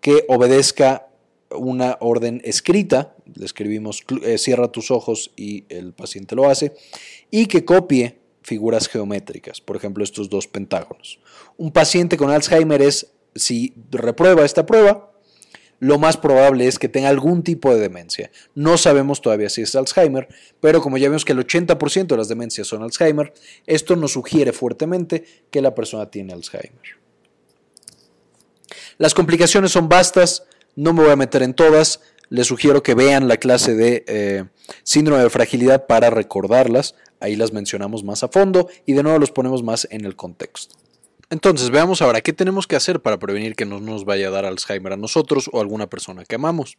que 0.00 0.24
obedezca 0.28 1.08
una 1.50 1.96
orden 2.00 2.40
escrita, 2.44 3.14
le 3.34 3.44
escribimos 3.44 4.04
eh, 4.22 4.38
cierra 4.38 4.72
tus 4.72 4.90
ojos 4.90 5.30
y 5.36 5.64
el 5.68 5.92
paciente 5.92 6.34
lo 6.34 6.48
hace, 6.48 6.74
y 7.30 7.46
que 7.46 7.64
copie 7.64 8.18
figuras 8.42 8.88
geométricas, 8.88 9.60
por 9.60 9.76
ejemplo 9.76 10.02
estos 10.02 10.30
dos 10.30 10.46
pentágonos. 10.46 11.20
Un 11.58 11.72
paciente 11.72 12.16
con 12.16 12.30
Alzheimer 12.30 12.80
es, 12.80 13.12
si 13.34 13.74
reprueba 13.90 14.44
esta 14.44 14.64
prueba, 14.64 15.07
lo 15.80 15.98
más 15.98 16.16
probable 16.16 16.66
es 16.66 16.78
que 16.78 16.88
tenga 16.88 17.08
algún 17.08 17.42
tipo 17.42 17.72
de 17.72 17.80
demencia. 17.80 18.30
No 18.54 18.76
sabemos 18.78 19.22
todavía 19.22 19.48
si 19.48 19.62
es 19.62 19.74
Alzheimer, 19.74 20.28
pero 20.60 20.82
como 20.82 20.98
ya 20.98 21.08
vemos 21.08 21.24
que 21.24 21.32
el 21.32 21.46
80% 21.46 22.06
de 22.06 22.16
las 22.16 22.28
demencias 22.28 22.66
son 22.66 22.82
Alzheimer, 22.82 23.32
esto 23.66 23.96
nos 23.96 24.12
sugiere 24.12 24.52
fuertemente 24.52 25.24
que 25.50 25.62
la 25.62 25.74
persona 25.74 26.10
tiene 26.10 26.32
Alzheimer. 26.32 26.98
Las 28.98 29.14
complicaciones 29.14 29.70
son 29.70 29.88
vastas, 29.88 30.44
no 30.74 30.92
me 30.92 31.02
voy 31.02 31.12
a 31.12 31.16
meter 31.16 31.42
en 31.42 31.54
todas, 31.54 32.00
les 32.28 32.48
sugiero 32.48 32.82
que 32.82 32.94
vean 32.94 33.28
la 33.28 33.36
clase 33.36 33.74
de 33.74 34.04
eh, 34.06 34.44
síndrome 34.82 35.22
de 35.22 35.30
fragilidad 35.30 35.86
para 35.86 36.10
recordarlas, 36.10 36.94
ahí 37.20 37.36
las 37.36 37.52
mencionamos 37.52 38.04
más 38.04 38.22
a 38.22 38.28
fondo 38.28 38.68
y 38.86 38.92
de 38.94 39.02
nuevo 39.02 39.18
los 39.18 39.30
ponemos 39.30 39.62
más 39.62 39.86
en 39.90 40.04
el 40.04 40.16
contexto. 40.16 40.76
Entonces, 41.30 41.68
veamos 41.68 42.00
ahora 42.00 42.22
qué 42.22 42.32
tenemos 42.32 42.66
que 42.66 42.76
hacer 42.76 43.00
para 43.00 43.18
prevenir 43.18 43.54
que 43.54 43.66
no 43.66 43.80
nos 43.80 44.06
vaya 44.06 44.28
a 44.28 44.30
dar 44.30 44.46
Alzheimer 44.46 44.94
a 44.94 44.96
nosotros 44.96 45.50
o 45.52 45.58
a 45.58 45.60
alguna 45.60 45.86
persona 45.86 46.24
que 46.24 46.36
amamos. 46.36 46.78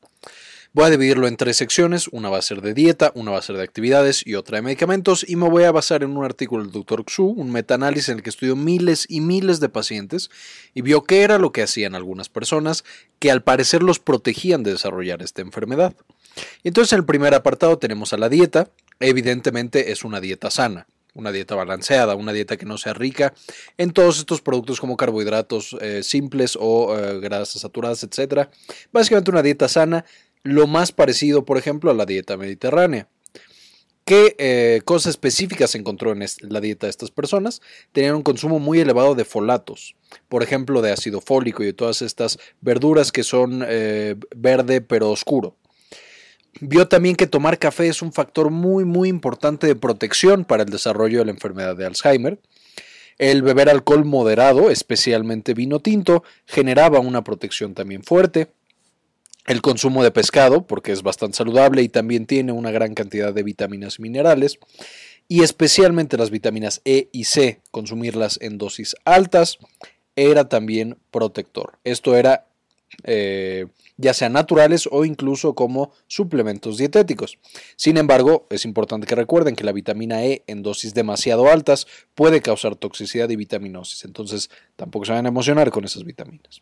Voy 0.73 0.85
a 0.85 0.89
dividirlo 0.89 1.27
en 1.27 1.38
tres 1.38 1.57
secciones, 1.57 2.07
una 2.07 2.29
va 2.29 2.38
a 2.38 2.43
ser 2.43 2.62
de 2.62 2.73
dieta, 2.73 3.12
una 3.15 3.31
va 3.31 3.39
a 3.39 3.43
ser 3.43 3.57
de 3.57 3.63
actividades 3.63 4.25
y 4.25 4.35
otra 4.35 4.57
de 4.57 4.62
medicamentos 4.62 5.23
y 5.27 5.35
me 5.35 5.49
voy 5.49 5.63
a 5.63 5.71
basar 5.71 6.03
en 6.03 6.15
un 6.15 6.23
artículo 6.23 6.63
del 6.63 6.71
Dr. 6.71 7.05
Xu, 7.07 7.25
un 7.25 7.51
metaanálisis 7.51 8.09
en 8.09 8.17
el 8.17 8.23
que 8.23 8.29
estudió 8.29 8.55
miles 8.55 9.05
y 9.09 9.21
miles 9.21 9.59
de 9.59 9.69
pacientes 9.69 10.29
y 10.75 10.81
vio 10.81 11.03
qué 11.03 11.21
era 11.23 11.39
lo 11.39 11.51
que 11.51 11.63
hacían 11.63 11.95
algunas 11.95 12.29
personas 12.29 12.83
que 13.17 13.31
al 13.31 13.41
parecer 13.41 13.81
los 13.81 13.97
protegían 13.97 14.62
de 14.62 14.73
desarrollar 14.73 15.23
esta 15.23 15.41
enfermedad. 15.41 15.95
Entonces 16.63 16.93
en 16.93 16.99
el 16.99 17.05
primer 17.05 17.33
apartado 17.33 17.79
tenemos 17.79 18.13
a 18.13 18.17
la 18.17 18.29
dieta, 18.29 18.69
evidentemente 18.99 19.91
es 19.91 20.03
una 20.03 20.21
dieta 20.21 20.51
sana 20.51 20.88
una 21.13 21.31
dieta 21.31 21.55
balanceada, 21.55 22.15
una 22.15 22.33
dieta 22.33 22.57
que 22.57 22.65
no 22.65 22.77
sea 22.77 22.93
rica 22.93 23.33
en 23.77 23.91
todos 23.91 24.19
estos 24.19 24.41
productos 24.41 24.79
como 24.79 24.97
carbohidratos 24.97 25.75
eh, 25.81 26.03
simples 26.03 26.57
o 26.59 26.97
eh, 26.97 27.19
grasas 27.19 27.61
saturadas, 27.61 28.03
etc. 28.03 28.49
Básicamente 28.91 29.31
una 29.31 29.41
dieta 29.41 29.67
sana, 29.67 30.05
lo 30.43 30.67
más 30.67 30.91
parecido, 30.91 31.45
por 31.45 31.57
ejemplo, 31.57 31.91
a 31.91 31.93
la 31.93 32.05
dieta 32.05 32.37
mediterránea. 32.37 33.07
¿Qué 34.05 34.35
eh, 34.39 34.81
cosas 34.85 35.11
específicas 35.11 35.71
se 35.71 35.77
encontró 35.77 36.11
en 36.13 36.25
la 36.41 36.61
dieta 36.61 36.87
de 36.87 36.91
estas 36.91 37.11
personas? 37.11 37.61
Tenían 37.91 38.15
un 38.15 38.23
consumo 38.23 38.57
muy 38.57 38.79
elevado 38.79 39.13
de 39.13 39.23
folatos, 39.23 39.95
por 40.29 40.41
ejemplo, 40.41 40.81
de 40.81 40.91
ácido 40.91 41.21
fólico 41.21 41.61
y 41.61 41.67
de 41.67 41.73
todas 41.73 42.01
estas 42.01 42.39
verduras 42.59 43.11
que 43.11 43.23
son 43.23 43.59
verde 44.35 44.81
pero 44.81 45.11
oscuro. 45.11 45.59
Vio 46.61 46.87
también 46.87 47.15
que 47.15 47.27
tomar 47.27 47.57
café 47.57 47.87
es 47.87 48.01
un 48.01 48.11
factor 48.11 48.49
muy 48.49 48.85
muy 48.85 49.09
importante 49.09 49.67
de 49.67 49.75
protección 49.75 50.45
para 50.45 50.63
el 50.63 50.69
desarrollo 50.69 51.19
de 51.19 51.25
la 51.25 51.31
enfermedad 51.31 51.75
de 51.75 51.85
Alzheimer. 51.85 52.39
El 53.17 53.41
beber 53.41 53.69
alcohol 53.69 54.05
moderado, 54.05 54.69
especialmente 54.69 55.53
vino 55.53 55.79
tinto, 55.79 56.23
generaba 56.45 56.99
una 56.99 57.23
protección 57.23 57.73
también 57.73 58.03
fuerte. 58.03 58.47
El 59.45 59.61
consumo 59.61 60.03
de 60.03 60.11
pescado, 60.11 60.67
porque 60.67 60.91
es 60.91 61.01
bastante 61.01 61.37
saludable 61.37 61.81
y 61.81 61.89
también 61.89 62.25
tiene 62.25 62.51
una 62.51 62.71
gran 62.71 62.93
cantidad 62.93 63.33
de 63.33 63.43
vitaminas 63.43 63.99
y 63.99 64.03
minerales. 64.03 64.59
Y 65.27 65.43
especialmente 65.43 66.17
las 66.17 66.29
vitaminas 66.29 66.81
E 66.85 67.09
y 67.11 67.25
C, 67.25 67.61
consumirlas 67.71 68.39
en 68.41 68.57
dosis 68.57 68.95
altas, 69.05 69.59
era 70.15 70.49
también 70.49 70.97
protector. 71.11 71.77
Esto 71.83 72.15
era 72.15 72.45
eh, 73.04 73.67
ya 73.97 74.13
sean 74.13 74.34
naturales 74.34 74.88
o 74.91 75.06
incluso 75.06 75.56
como 75.56 75.91
suplementos 76.08 76.78
dietéticos. 76.78 77.38
Sin 77.75 77.97
embargo, 77.97 78.47
es 78.49 78.65
importante 78.65 79.08
que 79.08 79.15
recuerden 79.15 79.56
que 79.56 79.63
la 79.63 79.71
vitamina 79.71 80.23
E 80.23 80.43
en 80.47 80.63
dosis 80.63 80.93
demasiado 80.93 81.49
altas 81.49 81.88
puede 82.15 82.41
causar 82.41 82.75
toxicidad 82.75 83.30
y 83.30 83.36
vitaminosis, 83.36 84.06
entonces 84.06 84.49
tampoco 84.75 85.06
se 85.06 85.13
van 85.13 85.25
a 85.25 85.30
emocionar 85.30 85.71
con 85.71 85.86
esas 85.86 86.04
vitaminas. 86.04 86.62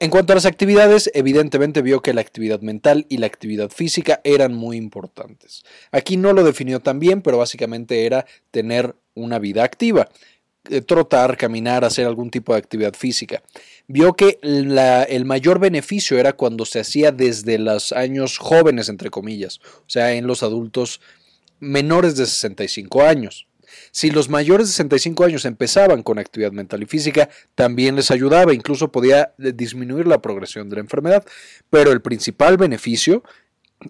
En 0.00 0.10
cuanto 0.10 0.32
a 0.32 0.36
las 0.36 0.46
actividades, 0.46 1.10
evidentemente 1.12 1.82
vio 1.82 2.00
que 2.00 2.14
la 2.14 2.20
actividad 2.20 2.60
mental 2.60 3.04
y 3.08 3.18
la 3.18 3.26
actividad 3.26 3.68
física 3.70 4.20
eran 4.24 4.54
muy 4.54 4.76
importantes. 4.76 5.64
Aquí 5.90 6.16
no 6.16 6.32
lo 6.32 6.44
definió 6.44 6.80
tan 6.80 6.98
bien, 6.98 7.20
pero 7.20 7.38
básicamente 7.38 8.06
era 8.06 8.24
tener 8.50 8.96
una 9.14 9.38
vida 9.38 9.64
activa. 9.64 10.08
Eh, 10.70 10.80
trotar, 10.80 11.36
caminar, 11.36 11.84
hacer 11.84 12.06
algún 12.06 12.30
tipo 12.30 12.52
de 12.52 12.60
actividad 12.60 12.94
física. 12.94 13.42
Vio 13.88 14.14
que 14.14 14.38
el 14.42 15.24
mayor 15.24 15.58
beneficio 15.58 16.18
era 16.18 16.34
cuando 16.34 16.64
se 16.64 16.78
hacía 16.78 17.10
desde 17.10 17.58
los 17.58 17.90
años 17.90 18.38
jóvenes, 18.38 18.88
entre 18.88 19.10
comillas, 19.10 19.58
o 19.64 19.90
sea, 19.90 20.12
en 20.12 20.28
los 20.28 20.44
adultos 20.44 21.00
menores 21.58 22.16
de 22.16 22.26
65 22.26 23.02
años. 23.02 23.48
Si 23.90 24.12
los 24.12 24.28
mayores 24.28 24.68
de 24.68 24.72
65 24.72 25.24
años 25.24 25.44
empezaban 25.46 26.04
con 26.04 26.20
actividad 26.20 26.52
mental 26.52 26.82
y 26.82 26.86
física, 26.86 27.28
también 27.56 27.96
les 27.96 28.12
ayudaba, 28.12 28.54
incluso 28.54 28.92
podía 28.92 29.34
disminuir 29.38 30.06
la 30.06 30.22
progresión 30.22 30.68
de 30.70 30.76
la 30.76 30.82
enfermedad, 30.82 31.24
pero 31.70 31.90
el 31.90 32.02
principal 32.02 32.56
beneficio 32.56 33.24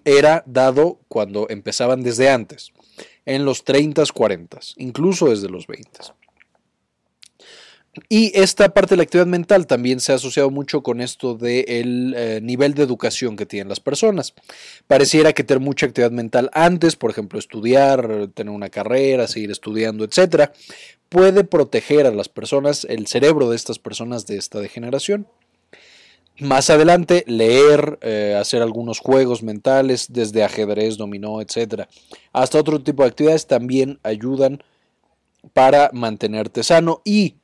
era 0.05 0.43
dado 0.47 0.99
cuando 1.07 1.45
empezaban 1.49 2.01
desde 2.01 2.29
antes, 2.29 2.71
en 3.25 3.45
los 3.45 3.63
30, 3.63 4.03
40, 4.11 4.59
incluso 4.77 5.29
desde 5.29 5.49
los 5.49 5.67
20. 5.67 5.99
Y 8.09 8.31
esta 8.39 8.73
parte 8.73 8.91
de 8.91 8.97
la 8.97 9.03
actividad 9.03 9.27
mental 9.27 9.67
también 9.67 9.99
se 9.99 10.11
ha 10.11 10.15
asociado 10.15 10.49
mucho 10.49 10.81
con 10.81 10.99
esto 10.99 11.35
del 11.35 12.15
eh, 12.17 12.39
nivel 12.41 12.73
de 12.73 12.81
educación 12.81 13.35
que 13.35 13.45
tienen 13.45 13.69
las 13.69 13.79
personas. 13.79 14.33
Pareciera 14.87 15.33
que 15.33 15.43
tener 15.43 15.61
mucha 15.61 15.85
actividad 15.85 16.09
mental 16.09 16.49
antes, 16.53 16.95
por 16.95 17.11
ejemplo, 17.11 17.37
estudiar, 17.37 18.29
tener 18.33 18.51
una 18.51 18.69
carrera, 18.69 19.27
seguir 19.27 19.51
estudiando, 19.51 20.03
etcétera, 20.05 20.53
puede 21.09 21.43
proteger 21.43 22.07
a 22.07 22.11
las 22.11 22.29
personas, 22.29 22.85
el 22.89 23.05
cerebro 23.05 23.51
de 23.51 23.55
estas 23.55 23.77
personas 23.77 24.25
de 24.25 24.37
esta 24.37 24.59
degeneración. 24.59 25.27
Más 26.39 26.71
adelante, 26.71 27.23
leer, 27.27 27.99
eh, 28.01 28.35
hacer 28.39 28.63
algunos 28.63 28.97
juegos 28.97 29.43
mentales, 29.43 30.07
desde 30.11 30.43
ajedrez, 30.43 30.97
dominó, 30.97 31.41
etcétera, 31.41 31.87
hasta 32.31 32.57
otro 32.57 32.81
tipo 32.81 33.03
de 33.03 33.09
actividades 33.09 33.45
también 33.45 33.99
ayudan 34.01 34.63
para 35.53 35.91
mantenerte 35.93 36.63
sano 36.63 37.03
y 37.05 37.35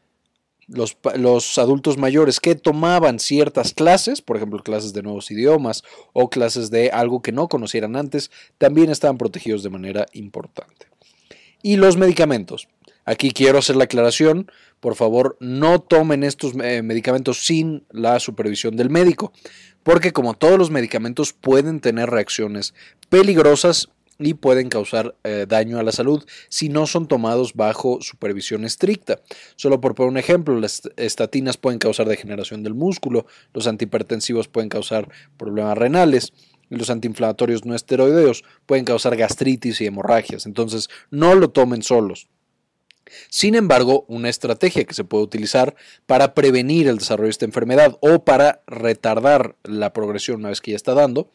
los, 0.70 1.58
adultos 1.58 1.98
mayores 1.98 2.40
que 2.40 2.56
tomaban 2.56 3.20
ciertas 3.20 3.74
clases, 3.74 4.22
por 4.22 4.38
ejemplo, 4.38 4.60
clases 4.60 4.94
de 4.94 5.04
nuevos 5.04 5.32
idiomas 5.32 5.84
o 6.14 6.30
clases 6.30 6.70
de 6.70 6.92
algo 6.92 7.22
que 7.22 7.32
no 7.32 7.48
conocieran 7.48 7.96
antes, 7.96 8.32
también 8.58 8.90
estaban 8.90 9.18
protegidos 9.18 9.64
de 9.64 9.70
manera 9.70 10.06
importante. 10.14 10.88
Y 11.62 11.76
los 11.76 11.98
medicamentos. 11.98 12.68
Aquí 13.06 13.32
quiero 13.32 13.58
hacer 13.58 13.76
la 13.76 13.86
aclaración, 13.86 14.52
por 14.80 14.96
favor, 14.96 15.36
no 15.40 15.82
tomen 15.82 16.24
estos 16.24 16.54
eh, 16.62 16.84
medicamentos 16.84 17.44
sin 17.44 17.84
la 17.90 18.20
supervisión 18.20 18.76
del 18.76 18.92
médico, 18.92 19.34
porque 19.82 20.14
como 20.14 20.36
todos 20.36 20.60
los 20.60 20.70
medicamentos 20.70 21.34
pueden 21.34 21.80
tener 21.80 22.10
reacciones 22.12 22.76
peligrosas 23.10 23.90
y 24.20 24.36
pueden 24.36 24.70
causar 24.70 25.16
eh, 25.24 25.46
daño 25.48 25.80
a 25.80 25.84
la 25.84 25.92
salud 25.92 26.24
si 26.50 26.70
no 26.70 26.86
son 26.86 27.08
tomados 27.08 27.54
bajo 27.54 28.02
supervisión 28.02 28.66
estricta. 28.66 29.22
Solo 29.56 29.82
por 29.82 29.96
poner 29.96 30.12
un 30.12 30.18
ejemplo, 30.18 30.60
las 30.60 30.84
estatinas 30.98 31.58
pueden 31.58 31.80
causar 31.80 32.08
degeneración 32.08 32.62
del 32.62 32.74
músculo, 32.74 33.26
los 33.54 33.66
antihipertensivos 33.66 34.48
pueden 34.48 34.70
causar 34.70 35.10
problemas 35.38 35.78
renales 35.78 36.34
los 36.70 36.92
antiinflamatorios 36.92 37.66
no 37.66 37.74
esteroideos 37.74 38.44
pueden 38.68 38.86
causar 38.86 39.16
gastritis 39.18 39.82
y 39.82 39.88
hemorragias. 39.88 40.46
Entonces, 40.46 40.88
no 41.10 41.34
lo 41.34 41.50
tomen 41.50 41.82
solos. 41.82 42.28
Sin 43.30 43.56
embargo, 43.56 44.06
una 44.08 44.30
estrategia 44.30 44.86
que 44.86 44.94
se 44.94 45.04
puede 45.04 45.24
utilizar 45.24 45.76
para 46.06 46.36
prevenir 46.36 46.88
el 46.88 47.00
desarrollo 47.00 47.26
de 47.26 47.32
esta 47.32 47.46
enfermedad 47.46 47.98
o 48.02 48.24
para 48.24 48.62
retardar 48.68 49.56
la 49.64 49.94
progresión 49.94 50.42
una 50.42 50.50
vez 50.50 50.62
que 50.62 50.72
ya 50.72 50.78
está 50.78 50.94
dando 50.94 51.32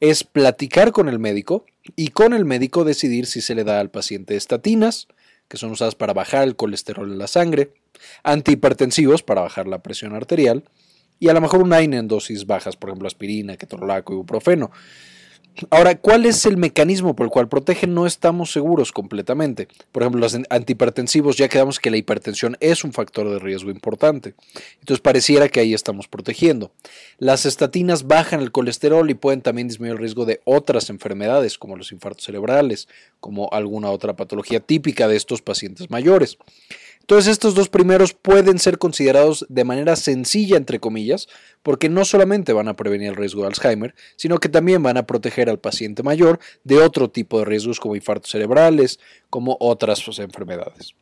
es 0.00 0.24
platicar 0.24 0.90
con 0.90 1.08
el 1.08 1.20
médico 1.20 1.64
y 1.96 2.08
con 2.08 2.32
el 2.32 2.44
médico 2.44 2.84
decidir 2.84 3.26
si 3.26 3.40
se 3.40 3.54
le 3.54 3.64
da 3.64 3.80
al 3.80 3.90
paciente 3.90 4.36
estatinas, 4.36 5.08
que 5.48 5.56
son 5.56 5.70
usadas 5.70 5.94
para 5.94 6.12
bajar 6.12 6.44
el 6.44 6.56
colesterol 6.56 7.10
en 7.10 7.18
la 7.18 7.26
sangre, 7.26 7.72
antihipertensivos 8.22 9.22
para 9.22 9.42
bajar 9.42 9.66
la 9.68 9.82
presión 9.82 10.14
arterial, 10.14 10.64
y 11.18 11.28
a 11.28 11.34
lo 11.34 11.40
mejor 11.40 11.62
un 11.62 11.72
AINE 11.72 11.98
en 11.98 12.08
dosis 12.08 12.46
bajas, 12.46 12.76
por 12.76 12.90
ejemplo 12.90 13.06
aspirina, 13.06 13.56
ketorolaco, 13.56 14.12
ibuprofeno, 14.12 14.70
Ahora, 15.70 15.98
¿cuál 15.98 16.24
es 16.24 16.46
el 16.46 16.56
mecanismo 16.56 17.14
por 17.14 17.26
el 17.26 17.30
cual 17.30 17.48
protegen? 17.48 17.92
No 17.92 18.06
estamos 18.06 18.52
seguros 18.52 18.90
completamente. 18.90 19.68
Por 19.92 20.02
ejemplo, 20.02 20.20
los 20.20 20.36
antihipertensivos 20.48 21.36
ya 21.36 21.48
quedamos 21.48 21.78
que 21.78 21.90
la 21.90 21.98
hipertensión 21.98 22.56
es 22.60 22.84
un 22.84 22.92
factor 22.92 23.28
de 23.28 23.38
riesgo 23.38 23.70
importante. 23.70 24.34
Entonces 24.80 25.00
pareciera 25.00 25.48
que 25.48 25.60
ahí 25.60 25.74
estamos 25.74 26.08
protegiendo. 26.08 26.72
Las 27.18 27.44
estatinas 27.44 28.06
bajan 28.06 28.40
el 28.40 28.50
colesterol 28.50 29.08
y 29.10 29.14
pueden 29.14 29.42
también 29.42 29.68
disminuir 29.68 29.92
el 29.92 29.98
riesgo 29.98 30.24
de 30.24 30.40
otras 30.44 30.88
enfermedades 30.88 31.58
como 31.58 31.76
los 31.76 31.92
infartos 31.92 32.24
cerebrales, 32.24 32.88
como 33.20 33.50
alguna 33.52 33.90
otra 33.90 34.16
patología 34.16 34.60
típica 34.60 35.06
de 35.06 35.16
estos 35.16 35.42
pacientes 35.42 35.90
mayores. 35.90 36.38
Entonces 37.12 37.32
estos 37.32 37.54
dos 37.54 37.68
primeros 37.68 38.14
pueden 38.14 38.58
ser 38.58 38.78
considerados 38.78 39.44
de 39.50 39.64
manera 39.64 39.96
sencilla, 39.96 40.56
entre 40.56 40.80
comillas, 40.80 41.28
porque 41.62 41.90
no 41.90 42.06
solamente 42.06 42.54
van 42.54 42.68
a 42.68 42.74
prevenir 42.74 43.10
el 43.10 43.16
riesgo 43.16 43.42
de 43.42 43.48
Alzheimer, 43.48 43.94
sino 44.16 44.38
que 44.38 44.48
también 44.48 44.82
van 44.82 44.96
a 44.96 45.04
proteger 45.04 45.50
al 45.50 45.58
paciente 45.58 46.02
mayor 46.02 46.40
de 46.64 46.78
otro 46.78 47.10
tipo 47.10 47.38
de 47.38 47.44
riesgos 47.44 47.80
como 47.80 47.96
infartos 47.96 48.30
cerebrales, 48.30 48.98
como 49.28 49.58
otras 49.60 50.02
pues, 50.02 50.20
enfermedades. 50.20 50.94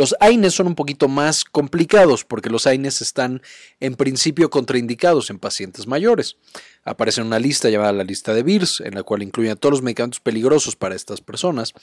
Los 0.00 0.16
AINES 0.18 0.54
son 0.54 0.66
un 0.66 0.76
poquito 0.76 1.08
más 1.08 1.44
complicados 1.44 2.24
porque 2.24 2.48
los 2.48 2.66
AINES 2.66 3.02
están 3.02 3.42
en 3.80 3.96
principio 3.96 4.48
contraindicados 4.48 5.28
en 5.28 5.38
pacientes 5.38 5.86
mayores. 5.86 6.38
Aparece 6.84 7.20
una 7.20 7.38
lista 7.38 7.68
llamada 7.68 7.92
la 7.92 8.04
lista 8.04 8.32
de 8.32 8.42
BIRS, 8.42 8.80
en 8.80 8.94
la 8.94 9.02
cual 9.02 9.22
incluyen 9.22 9.58
todos 9.58 9.72
los 9.72 9.82
medicamentos 9.82 10.18
peligrosos 10.18 10.74
para 10.74 10.94
estas 10.94 11.20
personas, 11.20 11.74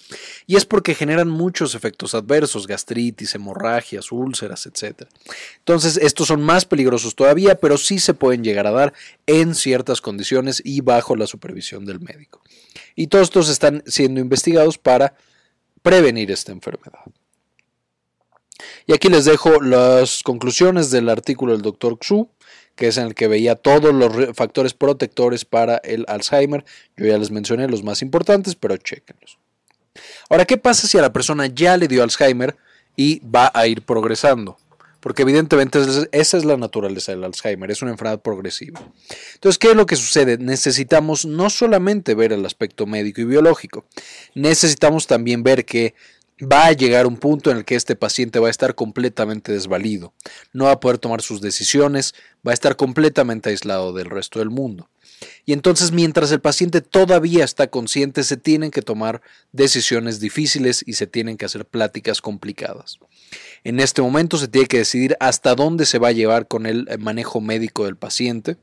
y 0.48 0.56
es 0.56 0.66
porque 0.66 0.96
generan 0.96 1.30
muchos 1.30 1.76
efectos 1.76 2.16
adversos, 2.16 2.66
gastritis, 2.66 3.36
hemorragias, 3.36 4.12
úlceras, 4.12 4.66
etc. 4.66 5.04
Entonces, 5.60 5.98
estos 5.98 6.30
son 6.30 6.42
más 6.42 6.66
peligrosos 6.66 7.14
todavía, 7.14 7.60
pero 7.60 7.78
sí 7.78 8.00
se 8.00 8.16
pueden 8.16 8.44
llegar 8.44 8.66
a 8.66 8.72
dar 8.72 8.94
en 9.28 9.54
ciertas 9.54 10.02
condiciones 10.02 10.60
y 10.66 10.82
bajo 10.82 11.16
la 11.16 11.28
supervisión 11.28 11.86
del 11.86 12.00
médico. 12.00 12.42
Y 12.96 13.10
todos 13.10 13.26
estos 13.26 13.50
están 13.50 13.84
siendo 13.86 14.20
investigados 14.20 14.80
para 14.80 15.14
prevenir 15.84 16.32
esta 16.32 16.52
enfermedad. 16.52 17.02
Y 18.86 18.94
aquí 18.94 19.10
les 19.10 19.26
dejo 19.26 19.62
las 19.62 20.24
conclusiones 20.24 20.92
del 20.92 21.10
artículo 21.10 21.54
del 21.54 21.62
doctor 21.62 21.98
Xu, 22.00 22.30
que 22.76 22.88
es 22.88 22.98
en 22.98 23.08
el 23.08 23.16
que 23.16 23.28
veía 23.28 23.56
todos 23.56 23.94
los 23.94 24.36
factores 24.36 24.74
protectores 24.74 25.46
para 25.46 25.78
el 25.78 26.06
Alzheimer. 26.08 26.64
Yo 26.96 27.06
ya 27.06 27.18
les 27.18 27.32
mencioné 27.32 27.68
los 27.68 27.84
más 27.84 28.02
importantes, 28.02 28.56
pero 28.56 28.78
chequenlos. 28.78 29.40
Ahora, 30.30 30.46
¿qué 30.46 30.58
pasa 30.58 30.88
si 30.88 30.98
a 30.98 31.02
la 31.02 31.12
persona 31.12 31.48
ya 31.48 31.76
le 31.76 31.88
dio 31.88 32.04
Alzheimer 32.04 32.56
y 32.96 33.20
va 33.20 33.52
a 33.54 33.68
ir 33.68 33.82
progresando? 33.82 34.58
Porque 35.00 35.22
evidentemente 35.22 35.80
esa 36.12 36.38
es 36.38 36.46
la 36.46 36.58
naturaleza 36.58 37.12
del 37.12 37.24
Alzheimer, 37.24 37.72
es 37.72 37.82
una 37.82 37.92
enfermedad 37.92 38.22
progresiva. 38.22 38.82
Entonces, 39.36 39.58
¿qué 39.58 39.70
es 39.70 39.76
lo 39.76 39.86
que 39.86 39.96
sucede? 39.96 40.38
Necesitamos 40.38 41.26
no 41.26 41.50
solamente 41.50 42.14
ver 42.14 42.34
el 42.34 42.46
aspecto 42.46 42.86
médico 42.86 43.22
y 43.22 43.26
biológico, 43.26 43.86
necesitamos 44.34 45.08
también 45.08 45.44
ver 45.44 45.66
que 45.66 45.94
va 46.42 46.68
a 46.68 46.72
llegar 46.74 47.08
un 47.08 47.18
punto 47.18 47.50
en 47.50 47.58
el 47.58 47.66
que 47.66 47.76
este 47.76 47.96
paciente 47.96 48.40
va 48.40 48.48
a 48.48 48.52
estar 48.52 48.76
completamente 48.76 49.52
desvalido, 49.52 50.14
no 50.54 50.66
va 50.66 50.74
a 50.74 50.80
poder 50.80 51.00
tomar 51.00 51.22
sus 51.22 51.42
decisiones, 51.42 52.14
va 52.48 52.52
a 52.52 52.54
estar 52.54 52.76
completamente 52.76 53.50
aislado 53.50 53.94
del 53.94 54.10
resto 54.10 54.40
del 54.40 54.50
mundo. 54.50 54.90
Y 55.46 55.54
entonces 55.54 55.92
mientras 55.92 56.32
el 56.32 56.42
paciente 56.42 56.82
todavía 56.82 57.44
está 57.44 57.68
consciente, 57.68 58.24
se 58.24 58.38
tienen 58.38 58.70
que 58.70 58.84
tomar 58.84 59.22
decisiones 59.52 60.20
difíciles 60.20 60.84
y 60.86 60.94
se 60.94 61.08
tienen 61.08 61.38
que 61.38 61.46
hacer 61.46 61.66
pláticas 61.66 62.22
complicadas. 62.22 63.00
En 63.64 63.80
este 63.80 64.04
momento 64.04 64.38
se 64.38 64.48
tiene 64.48 64.68
que 64.68 64.78
decidir 64.78 65.18
hasta 65.20 65.56
dónde 65.56 65.88
se 65.88 65.98
va 65.98 66.10
a 66.10 66.14
llevar 66.14 66.48
con 66.48 66.68
el 66.68 66.88
manejo 67.00 67.42
médico 67.42 67.86
del 67.86 67.96
paciente, 67.96 68.58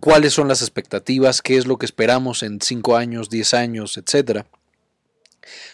cuáles 0.00 0.32
son 0.32 0.48
las 0.48 0.62
expectativas, 0.62 1.42
qué 1.42 1.58
es 1.58 1.66
lo 1.66 1.76
que 1.76 1.84
esperamos 1.84 2.42
en 2.42 2.58
5 2.62 2.96
años, 2.96 3.28
10 3.28 3.52
años, 3.52 3.98
etcétera 3.98 4.46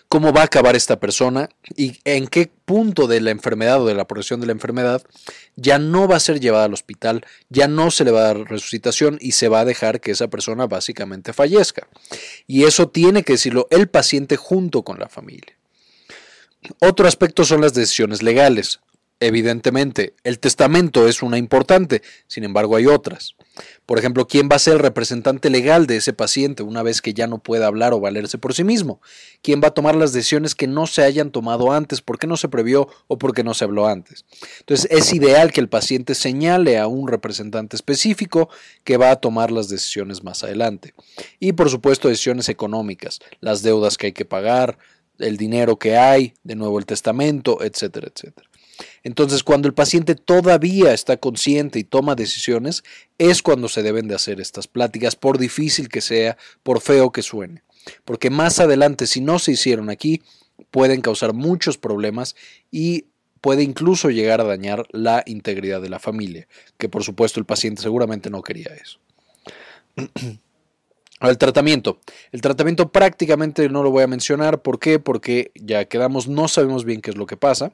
cómo 0.09 0.33
va 0.33 0.41
a 0.41 0.45
acabar 0.45 0.75
esta 0.75 0.99
persona 0.99 1.51
y 1.77 1.99
en 2.05 2.27
qué 2.27 2.51
punto 2.65 3.07
de 3.07 3.21
la 3.21 3.31
enfermedad 3.31 3.83
o 3.83 3.87
de 3.87 3.95
la 3.95 4.07
progresión 4.07 4.41
de 4.41 4.47
la 4.47 4.53
enfermedad 4.53 5.03
ya 5.57 5.79
no 5.79 6.09
va 6.09 6.17
a 6.17 6.21
ser 6.21 6.41
llevada 6.41 6.65
al 6.65 6.73
hospital, 6.73 7.25
ya 7.51 7.69
no 7.69 7.91
se 7.91 8.05
le 8.05 8.11
va 8.11 8.21
a 8.21 8.35
dar 8.35 8.39
resucitación 8.39 9.19
y 9.21 9.33
se 9.33 9.49
va 9.49 9.61
a 9.61 9.65
dejar 9.65 10.01
que 10.01 10.11
esa 10.11 10.29
persona 10.29 10.67
básicamente 10.67 11.33
fallezca. 11.33 11.89
Y 12.47 12.65
eso 12.65 12.89
tiene 12.89 13.23
que 13.23 13.35
decirlo 13.35 13.67
el 13.71 13.89
paciente 13.89 14.37
junto 14.37 14.83
con 14.83 14.99
la 14.99 15.09
familia. 15.09 15.57
Otro 16.81 17.07
aspecto 17.07 17.45
son 17.45 17.61
las 17.61 17.75
decisiones 17.75 18.23
legales. 18.23 18.81
Evidentemente, 19.21 20.15
el 20.25 20.39
testamento 20.39 21.09
es 21.09 21.23
una 21.23 21.39
importante, 21.39 22.03
sin 22.27 22.45
embargo 22.45 22.77
hay 22.77 22.87
otras. 22.87 23.35
Por 23.87 23.99
ejemplo, 23.99 24.27
¿quién 24.27 24.49
va 24.51 24.57
a 24.57 24.59
ser 24.59 24.75
el 24.75 24.79
representante 24.81 25.51
legal 25.51 25.87
de 25.87 25.97
ese 25.97 26.13
paciente 26.13 26.63
una 26.63 26.83
vez 26.83 27.01
que 27.01 27.15
ya 27.15 27.27
no 27.27 27.39
pueda 27.39 27.67
hablar 27.67 27.93
o 27.93 28.01
valerse 28.01 28.39
por 28.39 28.55
sí 28.55 28.65
mismo? 28.65 29.01
¿Quién 29.43 29.61
va 29.63 29.69
a 29.69 29.75
tomar 29.75 29.95
las 29.95 30.13
decisiones 30.13 30.55
que 30.55 30.67
no 30.67 30.87
se 30.87 31.03
hayan 31.03 31.31
tomado 31.31 31.73
antes 31.73 32.01
porque 32.01 32.27
no 32.27 32.37
se 32.37 32.49
previó 32.49 32.89
o 33.07 33.19
porque 33.19 33.45
no 33.45 33.55
se 33.55 33.65
habló 33.65 33.87
antes? 33.87 34.25
Entonces, 34.61 34.89
es 34.91 35.13
ideal 35.13 35.53
que 35.53 35.61
el 35.61 35.69
paciente 35.69 36.15
señale 36.15 36.79
a 36.79 36.87
un 36.87 37.09
representante 37.09 37.77
específico 37.77 38.49
que 38.85 38.97
va 38.97 39.11
a 39.11 39.17
tomar 39.17 39.51
las 39.51 39.69
decisiones 39.69 40.23
más 40.23 40.45
adelante. 40.45 40.95
Y 41.41 41.53
por 41.53 41.71
supuesto, 41.71 42.09
decisiones 42.09 42.49
económicas, 42.49 43.21
las 43.41 43.63
deudas 43.63 43.97
que 43.97 44.09
hay 44.09 44.13
que 44.13 44.25
pagar, 44.25 44.79
el 45.19 45.37
dinero 45.37 45.79
que 45.79 45.97
hay, 45.97 46.35
de 46.43 46.55
nuevo 46.55 46.79
el 46.79 46.87
testamento, 46.87 47.63
etcétera, 47.63 48.09
etcétera. 48.15 48.49
Entonces, 49.03 49.43
cuando 49.43 49.69
el 49.69 49.75
paciente 49.75 50.15
todavía 50.15 50.93
está 50.93 51.17
consciente 51.17 51.79
y 51.79 51.85
toma 51.85 52.15
decisiones, 52.15 52.85
es 53.19 53.43
cuando 53.43 53.69
se 53.69 53.83
deben 53.83 54.09
de 54.09 54.15
hacer 54.15 54.41
estas 54.41 54.67
pláticas, 54.67 55.17
por 55.17 55.39
difícil 55.39 55.89
que 55.89 56.01
sea, 56.01 56.37
por 56.63 56.81
feo 56.81 57.11
que 57.11 57.23
suene. 57.23 57.63
Porque 58.05 58.31
más 58.31 58.61
adelante, 58.61 59.07
si 59.07 59.21
no 59.21 59.39
se 59.39 59.53
hicieron 59.53 59.91
aquí, 59.91 60.23
pueden 60.71 61.01
causar 61.01 61.33
muchos 61.33 61.79
problemas 61.79 62.37
y 62.71 63.07
puede 63.41 63.63
incluso 63.63 64.11
llegar 64.11 64.41
a 64.41 64.45
dañar 64.45 64.87
la 64.91 65.23
integridad 65.27 65.81
de 65.81 65.89
la 65.89 65.99
familia, 65.99 66.49
que 66.77 66.89
por 66.89 67.05
supuesto 67.05 67.41
el 67.41 67.47
paciente 67.47 67.83
seguramente 67.83 68.31
no 68.31 68.43
quería 68.43 68.75
eso. 68.75 68.99
El 71.21 71.37
tratamiento. 71.37 71.99
El 72.31 72.41
tratamiento 72.43 72.93
prácticamente 72.93 73.69
no 73.69 73.83
lo 73.83 73.91
voy 73.91 74.05
a 74.05 74.07
mencionar. 74.07 74.63
¿Por 74.63 74.79
qué? 74.79 75.01
Porque 75.01 75.51
ya 75.57 75.85
quedamos, 75.87 76.29
no 76.29 76.47
sabemos 76.47 76.85
bien 76.85 77.01
qué 77.01 77.11
es 77.11 77.17
lo 77.17 77.27
que 77.27 77.37
pasa. 77.37 77.73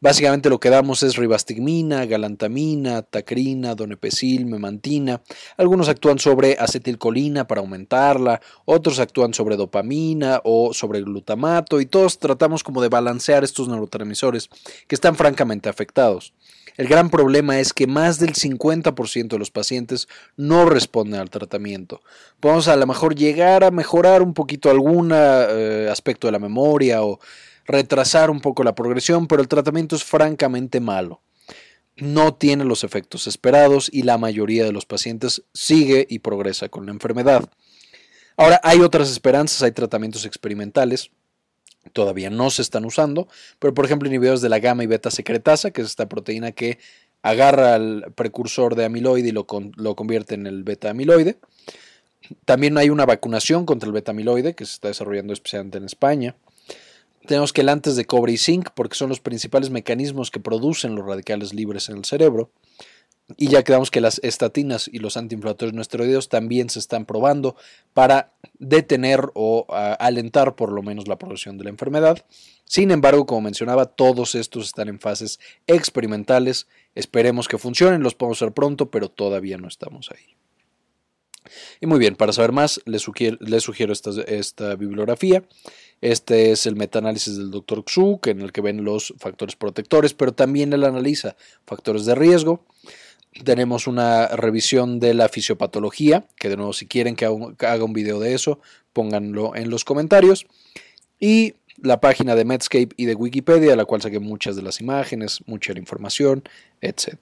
Básicamente 0.00 0.48
lo 0.48 0.60
que 0.60 0.70
damos 0.70 1.02
es 1.02 1.16
ribastigmina, 1.16 2.06
galantamina, 2.06 3.02
tacrina, 3.02 3.74
donepecil, 3.74 4.46
memantina. 4.46 5.22
Algunos 5.56 5.88
actúan 5.88 6.20
sobre 6.20 6.56
acetilcolina 6.58 7.48
para 7.48 7.60
aumentarla, 7.60 8.40
otros 8.64 9.00
actúan 9.00 9.34
sobre 9.34 9.56
dopamina 9.56 10.40
o 10.44 10.72
sobre 10.72 11.00
glutamato 11.00 11.80
y 11.80 11.86
todos 11.86 12.18
tratamos 12.18 12.62
como 12.62 12.80
de 12.80 12.88
balancear 12.88 13.42
estos 13.42 13.66
neurotransmisores 13.66 14.50
que 14.86 14.94
están 14.94 15.16
francamente 15.16 15.68
afectados. 15.68 16.32
El 16.76 16.86
gran 16.86 17.10
problema 17.10 17.58
es 17.58 17.72
que 17.72 17.88
más 17.88 18.20
del 18.20 18.34
50% 18.34 19.26
de 19.26 19.38
los 19.38 19.50
pacientes 19.50 20.06
no 20.36 20.64
responden 20.64 21.20
al 21.20 21.28
tratamiento. 21.28 22.02
Podemos 22.38 22.68
a 22.68 22.76
lo 22.76 22.86
mejor 22.86 23.16
llegar 23.16 23.64
a 23.64 23.72
mejorar 23.72 24.22
un 24.22 24.32
poquito 24.32 24.70
algún 24.70 25.10
eh, 25.12 25.88
aspecto 25.90 26.28
de 26.28 26.32
la 26.32 26.38
memoria 26.38 27.02
o 27.02 27.18
retrasar 27.68 28.30
un 28.30 28.40
poco 28.40 28.64
la 28.64 28.74
progresión, 28.74 29.28
pero 29.28 29.42
el 29.42 29.48
tratamiento 29.48 29.94
es 29.94 30.02
francamente 30.02 30.80
malo. 30.80 31.20
No 31.96 32.34
tiene 32.34 32.64
los 32.64 32.82
efectos 32.82 33.26
esperados 33.26 33.90
y 33.92 34.02
la 34.02 34.18
mayoría 34.18 34.64
de 34.64 34.72
los 34.72 34.86
pacientes 34.86 35.42
sigue 35.52 36.06
y 36.08 36.20
progresa 36.20 36.68
con 36.68 36.86
la 36.86 36.92
enfermedad. 36.92 37.48
Ahora, 38.36 38.60
hay 38.62 38.80
otras 38.80 39.10
esperanzas, 39.10 39.62
hay 39.62 39.72
tratamientos 39.72 40.24
experimentales, 40.24 41.10
todavía 41.92 42.30
no 42.30 42.50
se 42.50 42.62
están 42.62 42.84
usando, 42.84 43.28
pero 43.58 43.74
por 43.74 43.84
ejemplo 43.84 44.08
inhibidores 44.08 44.40
de 44.40 44.48
la 44.48 44.60
gamma 44.60 44.84
y 44.84 44.86
beta 44.86 45.10
secretasa, 45.10 45.70
que 45.70 45.82
es 45.82 45.88
esta 45.88 46.08
proteína 46.08 46.52
que 46.52 46.78
agarra 47.22 47.74
al 47.74 48.12
precursor 48.14 48.76
de 48.76 48.84
amiloide 48.84 49.28
y 49.28 49.32
lo, 49.32 49.46
lo 49.76 49.96
convierte 49.96 50.34
en 50.34 50.46
el 50.46 50.62
beta 50.62 50.90
amiloide. 50.90 51.38
También 52.44 52.78
hay 52.78 52.90
una 52.90 53.06
vacunación 53.06 53.66
contra 53.66 53.86
el 53.86 53.92
beta 53.92 54.12
amiloide 54.12 54.54
que 54.54 54.64
se 54.64 54.74
está 54.74 54.88
desarrollando 54.88 55.32
especialmente 55.32 55.78
en 55.78 55.84
España. 55.84 56.36
Tenemos 57.28 57.52
que 57.52 57.60
el 57.60 57.68
antes 57.68 57.94
de 57.94 58.06
cobre 58.06 58.32
y 58.32 58.38
zinc, 58.38 58.70
porque 58.74 58.96
son 58.96 59.10
los 59.10 59.20
principales 59.20 59.68
mecanismos 59.68 60.30
que 60.30 60.40
producen 60.40 60.94
los 60.94 61.04
radicales 61.04 61.52
libres 61.52 61.90
en 61.90 61.98
el 61.98 62.06
cerebro. 62.06 62.50
Y 63.36 63.48
ya 63.48 63.62
quedamos 63.62 63.90
que 63.90 64.00
las 64.00 64.18
estatinas 64.24 64.88
y 64.90 64.98
los 64.98 65.18
antiinflamatorios 65.18 65.74
no 65.74 65.82
esteroideos 65.82 66.30
también 66.30 66.70
se 66.70 66.78
están 66.78 67.04
probando 67.04 67.54
para 67.92 68.32
detener 68.58 69.30
o 69.34 69.66
alentar 69.68 70.54
por 70.54 70.72
lo 70.72 70.82
menos 70.82 71.06
la 71.06 71.18
progresión 71.18 71.58
de 71.58 71.64
la 71.64 71.70
enfermedad. 71.70 72.24
Sin 72.64 72.90
embargo, 72.90 73.26
como 73.26 73.42
mencionaba, 73.42 73.84
todos 73.84 74.34
estos 74.34 74.64
están 74.64 74.88
en 74.88 74.98
fases 74.98 75.38
experimentales. 75.66 76.66
Esperemos 76.94 77.46
que 77.46 77.58
funcionen, 77.58 78.02
los 78.02 78.14
podemos 78.14 78.40
ver 78.40 78.52
pronto, 78.52 78.90
pero 78.90 79.10
todavía 79.10 79.58
no 79.58 79.68
estamos 79.68 80.10
ahí. 80.10 80.38
Y 81.80 81.86
muy 81.86 81.98
bien, 81.98 82.16
para 82.16 82.32
saber 82.32 82.52
más, 82.52 82.80
les 82.86 83.02
sugiero, 83.02 83.92
esta, 83.92 84.74
bibliografía. 84.76 85.44
Este 86.00 86.52
es 86.52 86.66
el 86.66 86.76
metaanálisis 86.76 87.36
del 87.36 87.50
Dr. 87.50 87.84
Xu, 87.84 88.20
en 88.26 88.40
el 88.40 88.52
que 88.52 88.60
ven 88.60 88.84
los 88.84 89.14
factores 89.18 89.56
protectores, 89.56 90.14
pero 90.14 90.32
también 90.32 90.72
él 90.72 90.84
analiza 90.84 91.36
factores 91.66 92.04
de 92.06 92.14
riesgo. 92.14 92.64
Tenemos 93.44 93.86
una 93.86 94.28
revisión 94.28 95.00
de 95.00 95.14
la 95.14 95.28
fisiopatología, 95.28 96.26
que 96.36 96.48
de 96.48 96.56
nuevo 96.56 96.72
si 96.72 96.86
quieren 96.86 97.16
que 97.16 97.24
haga 97.26 97.84
un 97.84 97.92
video 97.92 98.20
de 98.20 98.34
eso, 98.34 98.60
pónganlo 98.92 99.56
en 99.56 99.70
los 99.70 99.84
comentarios. 99.84 100.46
Y 101.20 101.54
la 101.82 102.00
página 102.00 102.34
de 102.34 102.44
Medscape 102.44 102.90
y 102.96 103.06
de 103.06 103.14
Wikipedia, 103.14 103.76
la 103.76 103.84
cual 103.84 104.02
saqué 104.02 104.18
muchas 104.18 104.56
de 104.56 104.62
las 104.62 104.80
imágenes, 104.80 105.40
mucha 105.46 105.72
la 105.72 105.78
información, 105.78 106.42
etc. 106.80 107.16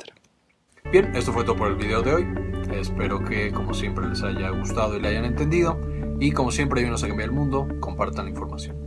Bien, 0.92 1.14
esto 1.16 1.32
fue 1.32 1.44
todo 1.44 1.56
por 1.56 1.68
el 1.68 1.76
video 1.76 2.02
de 2.02 2.14
hoy. 2.14 2.26
Espero 2.72 3.24
que 3.24 3.50
como 3.52 3.74
siempre 3.74 4.08
les 4.08 4.22
haya 4.22 4.50
gustado 4.50 4.96
y 4.96 5.00
le 5.00 5.08
hayan 5.08 5.24
entendido. 5.24 5.78
Y 6.18 6.32
como 6.32 6.50
siempre, 6.50 6.80
ayúdenos 6.80 7.04
a 7.04 7.08
cambiar 7.08 7.28
el 7.28 7.34
mundo, 7.34 7.68
compartan 7.80 8.24
la 8.24 8.30
información. 8.30 8.85